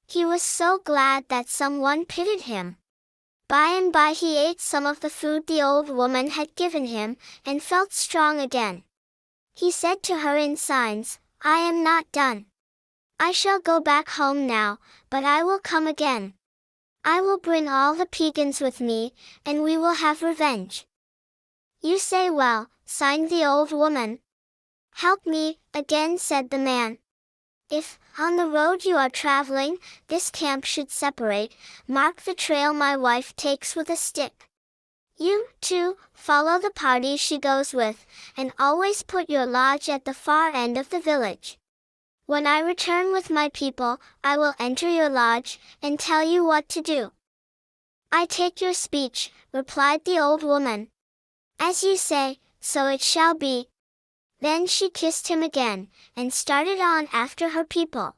He 0.07 0.25
was 0.25 0.43
so 0.43 0.79
glad 0.79 1.29
that 1.29 1.49
someone 1.49 2.05
pitied 2.05 2.43
him. 2.43 2.77
By 3.49 3.69
and 3.69 3.93
by 3.93 4.13
he 4.13 4.37
ate 4.37 4.61
some 4.61 4.87
of 4.87 5.01
the 5.01 5.11
food 5.11 5.47
the 5.47 5.63
old 5.63 5.89
woman 5.89 6.31
had 6.31 6.55
given 6.55 6.87
him, 6.87 7.17
and 7.47 7.63
felt 7.63 7.93
strong 7.93 8.39
again. 8.39 8.85
He 9.55 9.71
said 9.71 10.03
to 10.05 10.19
her 10.19 10.37
in 10.37 10.57
signs, 10.57 11.19
I 11.43 11.59
am 11.59 11.83
not 11.83 12.11
done. 12.13 12.47
I 13.25 13.31
shall 13.31 13.61
go 13.61 13.79
back 13.79 14.09
home 14.09 14.49
now, 14.49 14.79
but 15.09 15.23
I 15.23 15.45
will 15.45 15.61
come 15.61 15.87
again. 15.87 16.35
I 17.05 17.21
will 17.21 17.39
bring 17.39 17.69
all 17.69 17.95
the 17.95 18.05
Piegans 18.05 18.61
with 18.61 18.81
me, 18.81 19.15
and 19.47 19.63
we 19.63 19.77
will 19.77 19.95
have 19.95 20.23
revenge. 20.23 20.89
You 21.81 22.01
say 22.01 22.31
well, 22.31 22.69
signed 22.85 23.31
the 23.31 23.45
old 23.45 23.71
woman. 23.71 24.19
Help 24.95 25.25
me, 25.25 25.61
again 25.73 26.19
said 26.19 26.51
the 26.51 26.59
man. 26.59 26.99
If, 27.71 28.01
on 28.19 28.35
the 28.35 28.49
road 28.49 28.85
you 28.85 28.97
are 28.97 29.09
traveling, 29.09 29.79
this 30.09 30.29
camp 30.29 30.65
should 30.65 30.91
separate, 30.91 31.55
mark 31.87 32.23
the 32.23 32.35
trail 32.35 32.75
my 32.75 32.97
wife 32.97 33.37
takes 33.37 33.77
with 33.77 33.89
a 33.89 33.95
stick. 33.95 34.49
You, 35.17 35.47
too, 35.61 35.97
follow 36.13 36.59
the 36.59 36.73
party 36.75 37.17
she 37.17 37.39
goes 37.39 37.73
with, 37.73 38.05
and 38.37 38.53
always 38.59 39.05
put 39.05 39.31
your 39.31 39.47
lodge 39.47 39.89
at 39.89 40.07
the 40.07 40.13
far 40.13 40.51
end 40.51 40.77
of 40.77 40.91
the 40.91 40.99
village. 40.99 41.61
When 42.27 42.47
I 42.47 42.61
return 42.61 43.13
with 43.13 43.31
my 43.31 43.49
people, 43.49 44.01
I 44.23 44.39
will 44.39 44.55
enter 44.59 44.89
your 44.89 45.09
lodge, 45.09 45.59
and 45.83 45.99
tell 45.99 46.23
you 46.23 46.45
what 46.45 46.69
to 46.71 46.81
do. 46.81 47.13
I 48.13 48.27
take 48.27 48.61
your 48.61 48.75
speech, 48.75 49.33
replied 49.53 50.05
the 50.05 50.21
old 50.21 50.43
woman. 50.43 50.89
As 51.59 51.83
you 51.83 51.97
say, 51.97 52.39
so 52.61 52.87
it 52.87 53.03
shall 53.03 53.35
be. 53.35 53.69
Then 54.41 54.67
she 54.67 54.89
kissed 54.89 55.29
him 55.29 55.43
again, 55.43 55.89
and 56.17 56.33
started 56.33 56.79
on 56.79 57.09
after 57.13 57.51
her 57.51 57.65
people. 57.65 58.17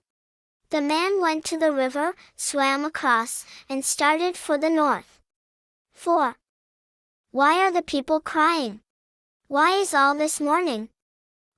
The 0.70 0.80
man 0.80 1.20
went 1.20 1.44
to 1.46 1.58
the 1.58 1.72
river, 1.72 2.14
swam 2.36 2.84
across, 2.84 3.46
and 3.68 3.84
started 3.84 4.36
for 4.36 4.58
the 4.58 4.70
north. 4.70 5.20
4. 5.94 6.36
Why 7.30 7.60
are 7.60 7.70
the 7.70 7.82
people 7.82 8.20
crying? 8.20 8.80
Why 9.48 9.72
is 9.78 9.94
all 9.94 10.14
this 10.14 10.40
mourning? 10.40 10.88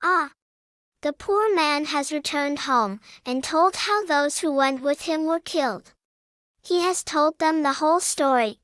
Ah, 0.03 0.31
the 1.07 1.13
poor 1.13 1.55
man 1.55 1.85
has 1.85 2.11
returned 2.11 2.59
home, 2.59 2.99
and 3.25 3.41
told 3.41 3.77
how 3.77 4.03
those 4.03 4.39
who 4.39 4.51
went 4.51 4.81
with 4.81 5.03
him 5.03 5.23
were 5.23 5.39
killed. 5.39 5.93
He 6.61 6.81
has 6.81 7.01
told 7.01 7.39
them 7.39 7.63
the 7.63 7.79
whole 7.79 8.01
story. 8.01 8.59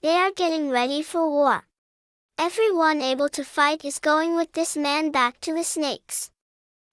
They 0.00 0.16
are 0.16 0.30
getting 0.30 0.70
ready 0.70 1.02
for 1.02 1.28
war. 1.28 1.64
Everyone 2.38 3.02
able 3.02 3.28
to 3.28 3.44
fight 3.44 3.84
is 3.84 3.98
going 3.98 4.34
with 4.34 4.52
this 4.52 4.74
man 4.74 5.10
back 5.10 5.38
to 5.42 5.52
the 5.52 5.64
snakes. 5.64 6.30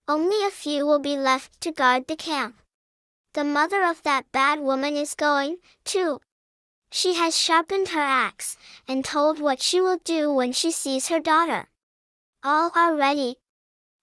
Only 0.06 0.46
a 0.46 0.52
few 0.52 0.86
will 0.86 1.00
be 1.00 1.16
left 1.16 1.62
to 1.62 1.72
guard 1.72 2.08
the 2.08 2.18
camp. 2.18 2.62
The 3.36 3.46
mother 3.46 3.86
of 3.86 4.04
that 4.04 4.34
bad 4.34 4.60
woman 4.60 4.98
is 4.98 5.14
going, 5.14 5.60
too. 5.86 6.20
She 6.92 7.14
has 7.14 7.38
sharpened 7.38 7.88
her 7.96 8.02
axe, 8.02 8.58
and 8.86 9.06
told 9.06 9.40
what 9.40 9.62
she 9.62 9.80
will 9.80 10.02
do 10.04 10.34
when 10.34 10.52
she 10.52 10.72
sees 10.72 11.08
her 11.08 11.22
daughter. 11.22 11.70
All 12.44 12.70
are 12.76 12.94
ready, 12.94 13.38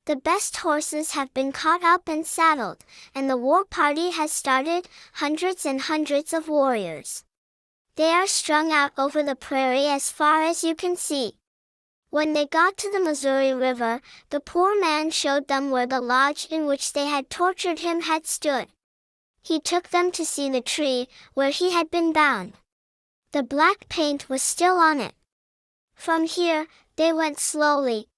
the 0.07 0.17
best 0.17 0.57
horses 0.59 1.13
have 1.13 1.33
been 1.35 1.53
caught 1.53 1.83
up 1.83 2.09
and 2.09 2.27
saddled, 2.27 2.85
and 3.15 3.29
the 3.29 3.37
war 3.37 3.65
party 3.65 4.11
has 4.11 4.33
started, 4.33 4.89
hundreds 5.15 5.65
and 5.65 5.83
hundreds 5.83 6.33
of 6.33 6.49
warriors. 6.49 7.25
They 7.97 8.11
are 8.13 8.27
strung 8.27 8.73
out 8.73 8.93
over 8.97 9.23
the 9.23 9.37
prairie 9.37 9.87
as 9.87 10.11
far 10.11 10.43
as 10.43 10.65
you 10.65 10.75
can 10.75 10.97
see. 10.97 11.35
When 12.11 12.33
they 12.33 12.47
got 12.47 12.77
to 12.79 12.91
the 12.91 12.99
Missouri 12.99 13.55
River, 13.55 14.01
the 14.31 14.41
poor 14.41 14.79
man 14.81 15.11
showed 15.11 15.47
them 15.47 15.71
where 15.71 15.87
the 15.87 16.01
lodge 16.01 16.47
in 16.51 16.67
which 16.67 16.93
they 16.93 17.07
had 17.07 17.31
tortured 17.31 17.81
him 17.81 18.01
had 18.01 18.27
stood. 18.27 18.69
He 19.43 19.61
took 19.61 19.91
them 19.91 20.11
to 20.13 20.25
see 20.25 20.51
the 20.51 20.61
tree, 20.61 21.09
where 21.35 21.51
he 21.51 21.71
had 21.71 21.91
been 21.91 22.13
bound. 22.13 22.55
The 23.33 23.45
black 23.45 23.89
paint 23.89 24.29
was 24.29 24.43
still 24.43 24.77
on 24.79 24.99
it. 25.01 25.15
From 25.95 26.25
here, 26.27 26.67
they 26.97 27.13
went 27.13 27.39
slowly, 27.39 28.09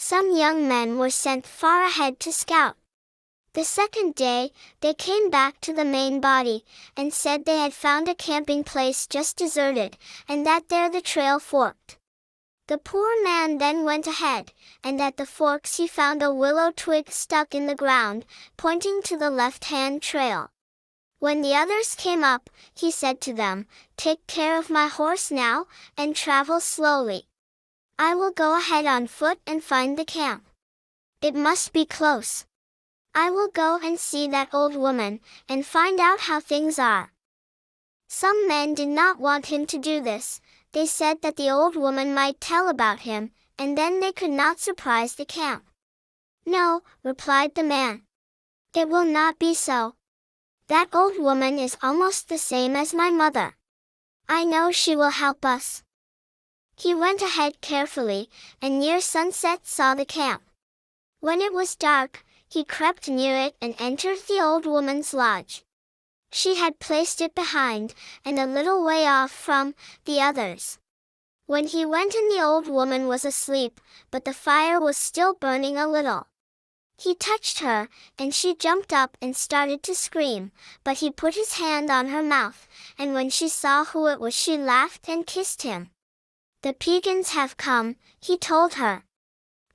some 0.00 0.34
young 0.34 0.66
men 0.66 0.96
were 0.96 1.10
sent 1.10 1.46
far 1.46 1.84
ahead 1.84 2.18
to 2.18 2.32
scout. 2.32 2.74
The 3.52 3.64
second 3.64 4.14
day, 4.14 4.50
they 4.80 4.94
came 4.94 5.28
back 5.28 5.60
to 5.60 5.74
the 5.74 5.84
main 5.84 6.22
body, 6.22 6.64
and 6.96 7.12
said 7.12 7.44
they 7.44 7.58
had 7.58 7.74
found 7.74 8.08
a 8.08 8.14
camping 8.14 8.64
place 8.64 9.06
just 9.06 9.36
deserted, 9.36 9.98
and 10.26 10.46
that 10.46 10.70
there 10.70 10.88
the 10.88 11.02
trail 11.02 11.38
forked. 11.38 11.98
The 12.66 12.78
poor 12.78 13.22
man 13.22 13.58
then 13.58 13.84
went 13.84 14.06
ahead, 14.06 14.52
and 14.82 14.98
at 15.02 15.18
the 15.18 15.26
forks 15.26 15.76
he 15.76 15.86
found 15.86 16.22
a 16.22 16.32
willow 16.32 16.72
twig 16.74 17.10
stuck 17.12 17.54
in 17.54 17.66
the 17.66 17.74
ground, 17.74 18.24
pointing 18.56 19.02
to 19.02 19.18
the 19.18 19.30
left-hand 19.30 20.00
trail. 20.00 20.50
When 21.18 21.42
the 21.42 21.54
others 21.54 21.94
came 21.94 22.24
up, 22.24 22.48
he 22.74 22.90
said 22.90 23.20
to 23.20 23.34
them, 23.34 23.66
Take 23.98 24.26
care 24.26 24.58
of 24.58 24.70
my 24.70 24.86
horse 24.86 25.30
now, 25.30 25.66
and 25.98 26.16
travel 26.16 26.58
slowly. 26.58 27.26
I 28.02 28.14
will 28.14 28.30
go 28.30 28.56
ahead 28.56 28.86
on 28.86 29.08
foot 29.08 29.38
and 29.46 29.62
find 29.62 29.98
the 29.98 30.06
camp. 30.06 30.48
It 31.20 31.34
must 31.34 31.74
be 31.74 31.84
close. 31.84 32.46
I 33.14 33.28
will 33.28 33.48
go 33.48 33.78
and 33.84 34.00
see 34.00 34.26
that 34.28 34.54
old 34.54 34.74
woman, 34.74 35.20
and 35.50 35.66
find 35.66 36.00
out 36.00 36.20
how 36.20 36.40
things 36.40 36.78
are. 36.78 37.12
Some 38.08 38.48
men 38.48 38.72
did 38.72 38.88
not 38.88 39.20
want 39.20 39.52
him 39.52 39.66
to 39.66 39.76
do 39.76 40.00
this, 40.00 40.40
they 40.72 40.86
said 40.86 41.20
that 41.20 41.36
the 41.36 41.50
old 41.50 41.76
woman 41.76 42.14
might 42.14 42.40
tell 42.40 42.70
about 42.70 43.00
him, 43.00 43.32
and 43.58 43.76
then 43.76 44.00
they 44.00 44.12
could 44.12 44.30
not 44.30 44.60
surprise 44.60 45.16
the 45.16 45.26
camp. 45.26 45.68
No, 46.46 46.80
replied 47.04 47.54
the 47.54 47.64
man. 47.64 48.04
It 48.74 48.88
will 48.88 49.04
not 49.04 49.38
be 49.38 49.52
so. 49.52 49.94
That 50.68 50.94
old 50.94 51.18
woman 51.18 51.58
is 51.58 51.76
almost 51.82 52.30
the 52.30 52.38
same 52.38 52.76
as 52.76 52.94
my 52.94 53.10
mother. 53.10 53.58
I 54.26 54.44
know 54.44 54.72
she 54.72 54.96
will 54.96 55.10
help 55.10 55.44
us. 55.44 55.82
He 56.82 56.94
went 56.94 57.20
ahead 57.20 57.60
carefully, 57.60 58.30
and 58.62 58.80
near 58.80 59.02
sunset 59.02 59.66
saw 59.66 59.94
the 59.94 60.06
camp. 60.06 60.42
When 61.20 61.42
it 61.42 61.52
was 61.52 61.76
dark, 61.76 62.24
he 62.48 62.64
crept 62.64 63.06
near 63.06 63.36
it 63.36 63.54
and 63.60 63.74
entered 63.78 64.20
the 64.20 64.40
old 64.40 64.64
woman's 64.64 65.12
lodge. 65.12 65.62
She 66.32 66.54
had 66.54 66.80
placed 66.80 67.20
it 67.20 67.34
behind, 67.34 67.92
and 68.24 68.38
a 68.38 68.46
little 68.46 68.82
way 68.82 69.06
off 69.06 69.30
from, 69.30 69.74
the 70.06 70.22
others. 70.22 70.78
When 71.44 71.66
he 71.66 71.84
went 71.84 72.14
in 72.14 72.30
the 72.30 72.42
old 72.42 72.66
woman 72.66 73.08
was 73.08 73.26
asleep, 73.26 73.78
but 74.10 74.24
the 74.24 74.32
fire 74.32 74.80
was 74.80 74.96
still 74.96 75.34
burning 75.34 75.76
a 75.76 75.86
little. 75.86 76.28
He 76.96 77.14
touched 77.14 77.58
her, 77.58 77.90
and 78.18 78.34
she 78.34 78.54
jumped 78.54 78.90
up 78.90 79.18
and 79.20 79.36
started 79.36 79.82
to 79.82 79.94
scream, 79.94 80.50
but 80.82 81.00
he 81.00 81.10
put 81.10 81.34
his 81.34 81.58
hand 81.58 81.90
on 81.90 82.08
her 82.08 82.22
mouth, 82.22 82.66
and 82.96 83.12
when 83.12 83.28
she 83.28 83.50
saw 83.50 83.84
who 83.84 84.06
it 84.06 84.18
was 84.18 84.32
she 84.32 84.56
laughed 84.56 85.10
and 85.10 85.26
kissed 85.26 85.60
him. 85.60 85.90
The 86.62 86.74
Piegans 86.74 87.30
have 87.30 87.56
come, 87.56 87.96
he 88.20 88.36
told 88.36 88.74
her. 88.74 89.04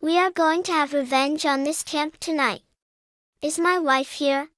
We 0.01 0.19
are 0.19 0.29
going 0.29 0.61
to 0.63 0.71
have 0.71 0.93
revenge 0.93 1.43
on 1.43 1.63
this 1.63 1.81
camp 1.81 2.19
tonight. 2.19 2.61
Is 3.41 3.57
my 3.57 3.79
wife 3.79 4.11
here? 4.11 4.49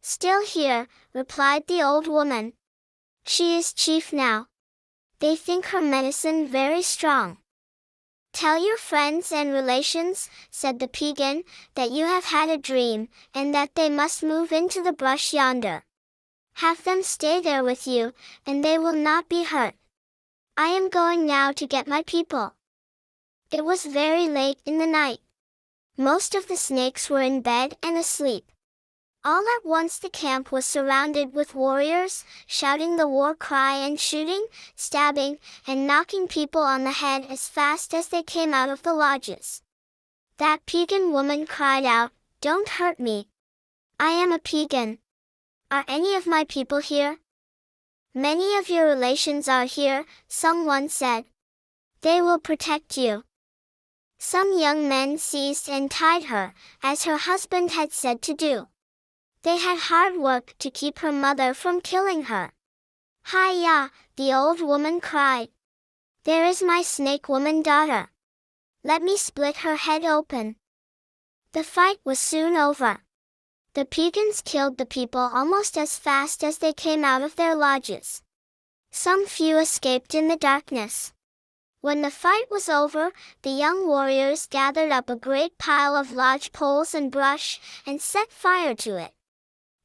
Still 0.00 0.44
here, 0.46 0.86
replied 1.12 1.66
the 1.66 1.82
old 1.82 2.06
woman. 2.06 2.52
She 3.24 3.56
is 3.56 3.72
chief 3.72 4.12
now. 4.12 4.46
They 5.18 5.34
think 5.34 5.66
her 5.66 5.80
medicine 5.80 6.46
very 6.46 6.80
strong. 6.80 7.38
Tell 8.32 8.64
your 8.64 8.78
friends 8.78 9.32
and 9.32 9.52
relations, 9.52 10.30
said 10.48 10.78
the 10.78 10.86
Piegan, 10.86 11.42
that 11.74 11.90
you 11.90 12.06
have 12.06 12.26
had 12.26 12.50
a 12.50 12.56
dream, 12.56 13.08
and 13.34 13.52
that 13.52 13.74
they 13.74 13.90
must 13.90 14.22
move 14.22 14.52
into 14.52 14.80
the 14.80 14.92
brush 14.92 15.34
yonder. 15.34 15.82
Have 16.54 16.84
them 16.84 17.02
stay 17.02 17.40
there 17.40 17.64
with 17.64 17.84
you, 17.88 18.14
and 18.46 18.64
they 18.64 18.78
will 18.78 18.94
not 18.94 19.28
be 19.28 19.42
hurt. 19.42 19.74
I 20.56 20.66
am 20.66 20.90
going 20.90 21.24
now 21.24 21.52
to 21.52 21.66
get 21.66 21.88
my 21.88 22.02
people. 22.02 22.54
It 23.50 23.64
was 23.64 23.86
very 23.86 24.28
late 24.28 24.58
in 24.66 24.76
the 24.76 24.86
night. 24.86 25.20
Most 25.96 26.34
of 26.34 26.46
the 26.46 26.58
snakes 26.58 27.08
were 27.08 27.22
in 27.22 27.40
bed 27.40 27.78
and 27.82 27.96
asleep. 27.96 28.52
All 29.24 29.40
at 29.56 29.64
once 29.64 29.98
the 29.98 30.10
camp 30.10 30.52
was 30.52 30.66
surrounded 30.66 31.32
with 31.32 31.54
warriors, 31.54 32.24
shouting 32.46 32.96
the 32.96 33.08
war 33.08 33.34
cry 33.34 33.76
and 33.76 33.98
shooting, 33.98 34.46
stabbing, 34.76 35.38
and 35.66 35.86
knocking 35.86 36.28
people 36.28 36.60
on 36.60 36.84
the 36.84 36.90
head 36.90 37.24
as 37.30 37.48
fast 37.48 37.94
as 37.94 38.08
they 38.08 38.22
came 38.22 38.52
out 38.52 38.68
of 38.68 38.82
the 38.82 38.92
lodges. 38.92 39.62
That 40.36 40.66
Piegan 40.66 41.12
woman 41.12 41.46
cried 41.46 41.86
out, 41.86 42.12
Don't 42.42 42.68
hurt 42.68 43.00
me. 43.00 43.28
I 43.98 44.10
am 44.10 44.32
a 44.32 44.38
Piegan. 44.38 44.98
Are 45.70 45.86
any 45.88 46.14
of 46.14 46.26
my 46.26 46.44
people 46.44 46.78
here? 46.78 47.21
Many 48.14 48.58
of 48.58 48.68
your 48.68 48.86
relations 48.86 49.48
are 49.48 49.64
here, 49.64 50.04
someone 50.28 50.90
said. 50.90 51.24
They 52.02 52.20
will 52.20 52.38
protect 52.38 52.98
you. 52.98 53.24
Some 54.18 54.58
young 54.58 54.86
men 54.86 55.16
seized 55.16 55.68
and 55.68 55.90
tied 55.90 56.24
her, 56.24 56.52
as 56.82 57.04
her 57.04 57.16
husband 57.16 57.70
had 57.70 57.90
said 57.90 58.20
to 58.22 58.34
do. 58.34 58.68
They 59.42 59.56
had 59.56 59.78
hard 59.78 60.16
work 60.16 60.54
to 60.58 60.70
keep 60.70 60.98
her 60.98 61.10
mother 61.10 61.54
from 61.54 61.80
killing 61.80 62.24
her. 62.24 62.52
Hi-ya, 63.24 63.88
the 64.16 64.34
old 64.34 64.60
woman 64.60 65.00
cried. 65.00 65.48
There 66.24 66.44
is 66.44 66.62
my 66.62 66.82
snake 66.82 67.28
woman 67.28 67.62
daughter. 67.62 68.10
Let 68.84 69.02
me 69.02 69.16
split 69.16 69.58
her 69.58 69.76
head 69.76 70.04
open. 70.04 70.56
The 71.52 71.64
fight 71.64 71.98
was 72.04 72.18
soon 72.18 72.56
over. 72.56 73.00
The 73.74 73.86
Piegans 73.86 74.44
killed 74.44 74.76
the 74.76 74.84
people 74.84 75.20
almost 75.20 75.78
as 75.78 75.98
fast 75.98 76.44
as 76.44 76.58
they 76.58 76.74
came 76.74 77.06
out 77.06 77.22
of 77.22 77.36
their 77.36 77.54
lodges. 77.54 78.20
Some 78.90 79.24
few 79.24 79.56
escaped 79.56 80.14
in 80.14 80.28
the 80.28 80.36
darkness. 80.36 81.14
When 81.80 82.02
the 82.02 82.10
fight 82.10 82.50
was 82.50 82.68
over, 82.68 83.12
the 83.40 83.50
young 83.50 83.86
warriors 83.86 84.46
gathered 84.46 84.92
up 84.92 85.08
a 85.08 85.16
great 85.16 85.56
pile 85.56 85.96
of 85.96 86.12
lodge 86.12 86.52
poles 86.52 86.94
and 86.94 87.10
brush, 87.10 87.58
and 87.86 88.00
set 88.00 88.30
fire 88.30 88.74
to 88.74 88.98
it. 88.98 89.12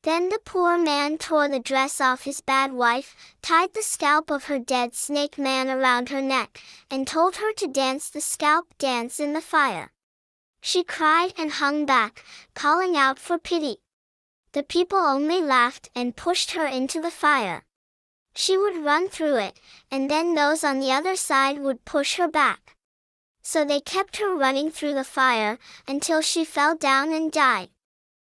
Then 0.03 0.29
the 0.29 0.39
poor 0.43 0.77
man 0.77 1.17
tore 1.17 1.47
the 1.47 1.59
dress 1.59 2.01
off 2.01 2.23
his 2.23 2.41
bad 2.41 2.73
wife, 2.73 3.15
tied 3.41 3.73
the 3.73 3.81
scalp 3.81 4.29
of 4.29 4.45
her 4.45 4.59
dead 4.59 4.95
snake 4.95 5.37
man 5.37 5.69
around 5.69 6.09
her 6.09 6.21
neck, 6.21 6.61
and 6.91 7.07
told 7.07 7.37
her 7.37 7.53
to 7.53 7.67
dance 7.67 8.09
the 8.09 8.21
scalp 8.21 8.77
dance 8.77 9.19
in 9.19 9.31
the 9.31 9.41
fire. 9.41 9.93
She 10.69 10.83
cried 10.83 11.33
and 11.37 11.49
hung 11.49 11.85
back, 11.85 12.25
calling 12.53 12.97
out 12.97 13.19
for 13.19 13.37
pity. 13.37 13.77
The 14.51 14.63
people 14.63 14.99
only 14.99 15.39
laughed 15.39 15.89
and 15.95 16.13
pushed 16.13 16.51
her 16.51 16.65
into 16.65 16.99
the 16.99 17.09
fire. 17.09 17.63
She 18.35 18.57
would 18.57 18.83
run 18.83 19.07
through 19.07 19.37
it, 19.37 19.61
and 19.89 20.11
then 20.11 20.35
those 20.35 20.65
on 20.65 20.81
the 20.81 20.91
other 20.91 21.15
side 21.15 21.59
would 21.59 21.85
push 21.85 22.17
her 22.17 22.27
back. 22.27 22.75
So 23.41 23.63
they 23.63 23.79
kept 23.79 24.17
her 24.17 24.35
running 24.35 24.69
through 24.69 24.95
the 24.95 25.05
fire, 25.05 25.57
until 25.87 26.21
she 26.21 26.43
fell 26.43 26.75
down 26.75 27.13
and 27.13 27.31
died. 27.31 27.69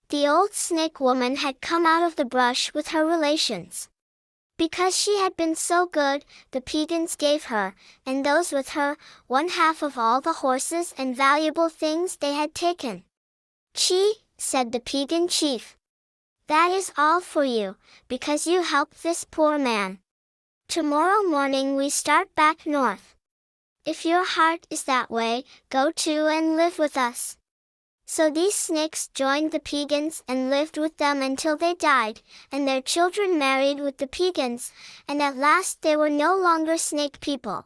The 0.10 0.28
old 0.28 0.54
snake 0.54 1.00
woman 1.00 1.38
had 1.38 1.62
come 1.62 1.86
out 1.86 2.04
of 2.04 2.18
the 2.18 2.26
brush 2.26 2.74
with 2.74 2.90
her 2.90 3.06
relations. 3.06 3.88
Because 4.58 4.98
she 4.98 5.20
had 5.20 5.38
been 5.38 5.56
so 5.56 5.86
good, 5.86 6.26
the 6.52 6.62
Piegans 6.62 7.16
gave 7.16 7.46
her, 7.46 7.76
and 8.06 8.26
those 8.26 8.52
with 8.52 8.70
her, 8.70 8.98
one 9.28 9.50
half 9.50 9.84
of 9.84 9.98
all 9.98 10.20
the 10.20 10.42
horses 10.42 10.96
and 10.98 11.16
valuable 11.16 11.70
things 11.70 12.18
they 12.18 12.34
had 12.34 12.56
taken. 12.56 13.04
Chi, 13.76 14.14
said 14.38 14.72
the 14.72 14.80
Piegan 14.80 15.30
chief. 15.30 15.78
That 16.48 16.72
is 16.72 16.92
all 16.98 17.22
for 17.22 17.44
you, 17.44 17.76
because 18.08 18.48
you 18.48 18.64
helped 18.64 19.04
this 19.04 19.24
poor 19.24 19.60
man. 19.60 20.00
Tomorrow 20.68 21.24
morning 21.24 21.76
we 21.76 21.90
start 21.90 22.34
back 22.34 22.66
north. 22.66 23.16
If 23.86 24.06
your 24.06 24.26
heart 24.26 24.66
is 24.70 24.84
that 24.84 25.12
way, 25.12 25.44
go 25.70 25.92
to 25.92 26.28
and 26.28 26.56
live 26.56 26.80
with 26.80 26.98
us. 26.98 27.38
So 28.10 28.30
these 28.30 28.56
snakes 28.56 29.10
joined 29.10 29.52
the 29.52 29.60
Piegans 29.60 30.24
and 30.30 30.50
lived 30.50 30.78
with 30.78 30.96
them 30.96 31.22
until 31.22 31.58
they 31.58 31.74
died, 31.74 32.22
and 32.54 32.66
their 32.66 32.82
children 32.82 33.38
married 33.38 33.82
with 33.82 33.98
the 33.98 34.08
Piegans, 34.08 34.72
and 35.10 35.22
at 35.22 35.36
last 35.36 35.82
they 35.82 35.98
were 35.98 36.10
no 36.10 36.34
longer 36.34 36.78
snake 36.78 37.20
people. 37.20 37.66